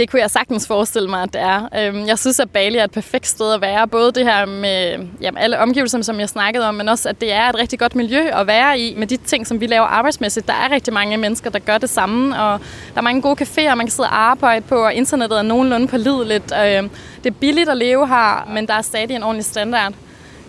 Det 0.00 0.10
kunne 0.10 0.20
jeg 0.20 0.30
sagtens 0.30 0.66
forestille 0.66 1.08
mig, 1.08 1.22
at 1.22 1.32
det 1.32 1.40
er. 1.40 1.68
Øhm, 1.78 2.06
jeg 2.06 2.18
synes, 2.18 2.40
at 2.40 2.50
Bali 2.50 2.76
er 2.76 2.84
et 2.84 2.90
perfekt 2.90 3.26
sted 3.26 3.54
at 3.54 3.60
være. 3.60 3.88
Både 3.88 4.12
det 4.12 4.24
her 4.24 4.46
med 4.46 4.98
jamen, 5.20 5.38
alle 5.38 5.58
omgivelserne, 5.58 6.04
som 6.04 6.20
jeg 6.20 6.28
snakkede 6.28 6.68
om, 6.68 6.74
men 6.74 6.88
også, 6.88 7.08
at 7.08 7.20
det 7.20 7.32
er 7.32 7.48
et 7.48 7.58
rigtig 7.58 7.78
godt 7.78 7.94
miljø 7.94 8.20
at 8.32 8.46
være 8.46 8.78
i 8.78 8.94
med 8.94 9.06
de 9.06 9.16
ting, 9.16 9.46
som 9.46 9.60
vi 9.60 9.66
laver 9.66 9.84
arbejdsmæssigt. 9.84 10.46
Der 10.46 10.52
er 10.52 10.70
rigtig 10.70 10.94
mange 10.94 11.16
mennesker, 11.16 11.50
der 11.50 11.58
gør 11.58 11.78
det 11.78 11.90
samme, 11.90 12.42
og 12.42 12.60
der 12.94 12.98
er 12.98 13.02
mange 13.02 13.22
gode 13.22 13.42
caféer, 13.42 13.74
man 13.74 13.86
kan 13.86 13.90
sidde 13.90 14.08
og 14.08 14.20
arbejde 14.20 14.64
på, 14.68 14.84
og 14.84 14.94
internettet 14.94 15.38
er 15.38 15.42
nogenlunde 15.42 15.88
pålideligt. 15.88 16.52
Øhm, 16.66 16.90
det 17.24 17.30
er 17.30 17.34
billigt 17.40 17.68
at 17.68 17.76
leve 17.76 18.08
her, 18.08 18.48
men 18.54 18.66
der 18.66 18.74
er 18.74 18.82
stadig 18.82 19.16
en 19.16 19.22
ordentlig 19.22 19.44
standard. 19.44 19.92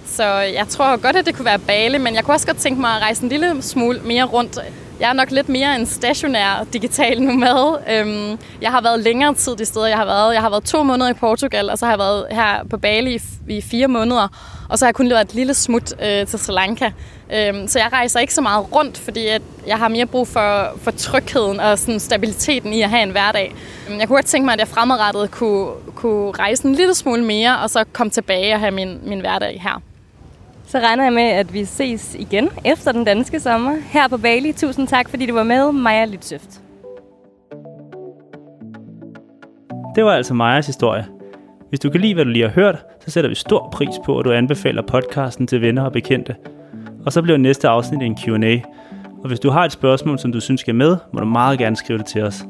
Så 0.05 0.23
jeg 0.33 0.67
tror 0.69 0.97
godt, 0.97 1.15
at 1.15 1.25
det 1.25 1.35
kunne 1.35 1.45
være 1.45 1.59
Bali, 1.59 1.97
men 1.97 2.15
jeg 2.15 2.23
kunne 2.23 2.35
også 2.35 2.47
godt 2.47 2.57
tænke 2.57 2.81
mig 2.81 2.95
at 2.95 3.01
rejse 3.01 3.23
en 3.23 3.29
lille 3.29 3.61
smule 3.61 3.99
mere 4.03 4.23
rundt. 4.23 4.59
Jeg 5.01 5.09
er 5.09 5.13
nok 5.13 5.31
lidt 5.31 5.49
mere 5.49 5.75
en 5.75 5.85
stationær 5.85 6.65
digital 6.73 7.21
nomad. 7.21 7.77
Øhm, 7.91 8.39
jeg 8.61 8.71
har 8.71 8.81
været 8.81 8.99
længere 8.99 9.33
tid 9.33 9.55
de 9.55 9.65
steder, 9.65 9.87
jeg 9.87 9.97
har 9.97 10.05
været. 10.05 10.33
Jeg 10.33 10.41
har 10.41 10.49
været 10.49 10.63
to 10.63 10.83
måneder 10.83 11.09
i 11.09 11.13
Portugal, 11.13 11.69
og 11.69 11.77
så 11.77 11.85
har 11.85 11.91
jeg 11.91 11.99
været 11.99 12.25
her 12.31 12.63
på 12.69 12.77
Bali 12.77 13.19
i, 13.49 13.61
fire 13.61 13.87
måneder. 13.87 14.27
Og 14.69 14.79
så 14.79 14.85
har 14.85 14.87
jeg 14.87 14.95
kun 14.95 15.07
lavet 15.07 15.21
et 15.21 15.33
lille 15.33 15.53
smut 15.53 15.93
øh, 16.01 16.27
til 16.27 16.39
Sri 16.39 16.53
Lanka. 16.53 16.91
Øhm, 17.33 17.67
så 17.67 17.79
jeg 17.79 17.89
rejser 17.93 18.19
ikke 18.19 18.33
så 18.33 18.41
meget 18.41 18.65
rundt, 18.75 18.97
fordi 18.97 19.27
at 19.27 19.41
jeg 19.67 19.77
har 19.77 19.87
mere 19.87 20.05
brug 20.05 20.27
for, 20.27 20.77
for 20.81 20.91
trygheden 20.91 21.59
og 21.59 21.79
sådan 21.79 21.99
stabiliteten 21.99 22.73
i 22.73 22.81
at 22.81 22.89
have 22.89 23.03
en 23.03 23.11
hverdag. 23.11 23.55
Øhm, 23.89 23.99
jeg 23.99 24.07
kunne 24.07 24.17
godt 24.17 24.25
tænke 24.25 24.45
mig, 24.45 24.53
at 24.53 24.59
jeg 24.59 24.67
fremadrettet 24.67 25.31
kunne, 25.31 25.69
kunne 25.95 26.31
rejse 26.31 26.65
en 26.67 26.75
lille 26.75 26.95
smule 26.95 27.23
mere, 27.23 27.59
og 27.59 27.69
så 27.69 27.83
komme 27.93 28.11
tilbage 28.11 28.53
og 28.53 28.59
have 28.59 28.71
min, 28.71 28.99
min 29.03 29.19
hverdag 29.19 29.61
her. 29.63 29.81
Så 30.71 30.79
regner 30.79 31.03
jeg 31.03 31.13
med, 31.13 31.23
at 31.23 31.53
vi 31.53 31.65
ses 31.65 32.15
igen 32.19 32.49
efter 32.65 32.91
den 32.91 33.03
danske 33.03 33.39
sommer 33.39 33.75
her 33.91 34.07
på 34.07 34.17
Bali. 34.17 34.51
Tusind 34.51 34.87
tak, 34.87 35.09
fordi 35.09 35.25
du 35.25 35.33
var 35.33 35.43
med, 35.43 35.71
Maja 35.71 36.05
Lytsøft. 36.05 36.61
Det 39.95 40.05
var 40.05 40.11
altså 40.11 40.33
Majas 40.33 40.67
historie. 40.67 41.05
Hvis 41.69 41.79
du 41.79 41.89
kan 41.89 42.01
lide, 42.01 42.13
hvad 42.13 42.25
du 42.25 42.31
lige 42.31 42.43
har 42.43 42.51
hørt, 42.51 42.85
så 43.05 43.11
sætter 43.11 43.27
vi 43.29 43.35
stor 43.35 43.69
pris 43.73 43.95
på, 44.05 44.19
at 44.19 44.25
du 44.25 44.31
anbefaler 44.31 44.81
podcasten 44.81 45.47
til 45.47 45.61
venner 45.61 45.83
og 45.83 45.91
bekendte. 45.91 46.35
Og 47.05 47.11
så 47.11 47.21
bliver 47.21 47.37
næste 47.37 47.67
afsnit 47.67 48.01
en 48.01 48.17
Q&A. 48.17 48.59
Og 49.23 49.27
hvis 49.27 49.39
du 49.39 49.49
har 49.49 49.65
et 49.65 49.71
spørgsmål, 49.71 50.19
som 50.19 50.31
du 50.31 50.39
synes 50.39 50.61
skal 50.61 50.75
med, 50.75 50.97
må 51.13 51.19
du 51.19 51.25
meget 51.25 51.59
gerne 51.59 51.75
skrive 51.75 51.99
det 51.99 52.05
til 52.05 52.23
os. 52.23 52.45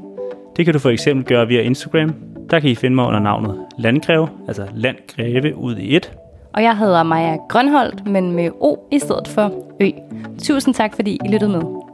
Det 0.58 0.66
kan 0.66 0.74
du 0.74 0.80
for 0.80 0.90
eksempel 0.90 1.26
gøre 1.26 1.48
via 1.48 1.62
Instagram. 1.62 2.16
Der 2.50 2.60
kan 2.60 2.70
I 2.70 2.76
finde 2.76 2.96
mig 2.96 3.06
under 3.06 3.20
navnet 3.20 3.66
Landgreve, 3.78 4.30
altså 4.48 4.68
Landgreve 4.74 5.56
ud 5.56 5.78
i 5.78 5.96
et. 5.96 6.12
Og 6.54 6.64
jeg 6.64 6.78
hedder 6.78 7.04
Maja 7.04 7.38
Grønholdt, 7.50 8.08
men 8.08 8.32
med 8.32 8.50
O 8.60 8.76
i 8.92 9.00
stedet 9.00 9.28
for 9.28 9.52
Ø. 9.80 9.90
Tusind 10.44 10.74
tak, 10.76 10.96
fordi 10.96 11.18
I 11.26 11.28
lyttede 11.28 11.52
med. 11.52 11.91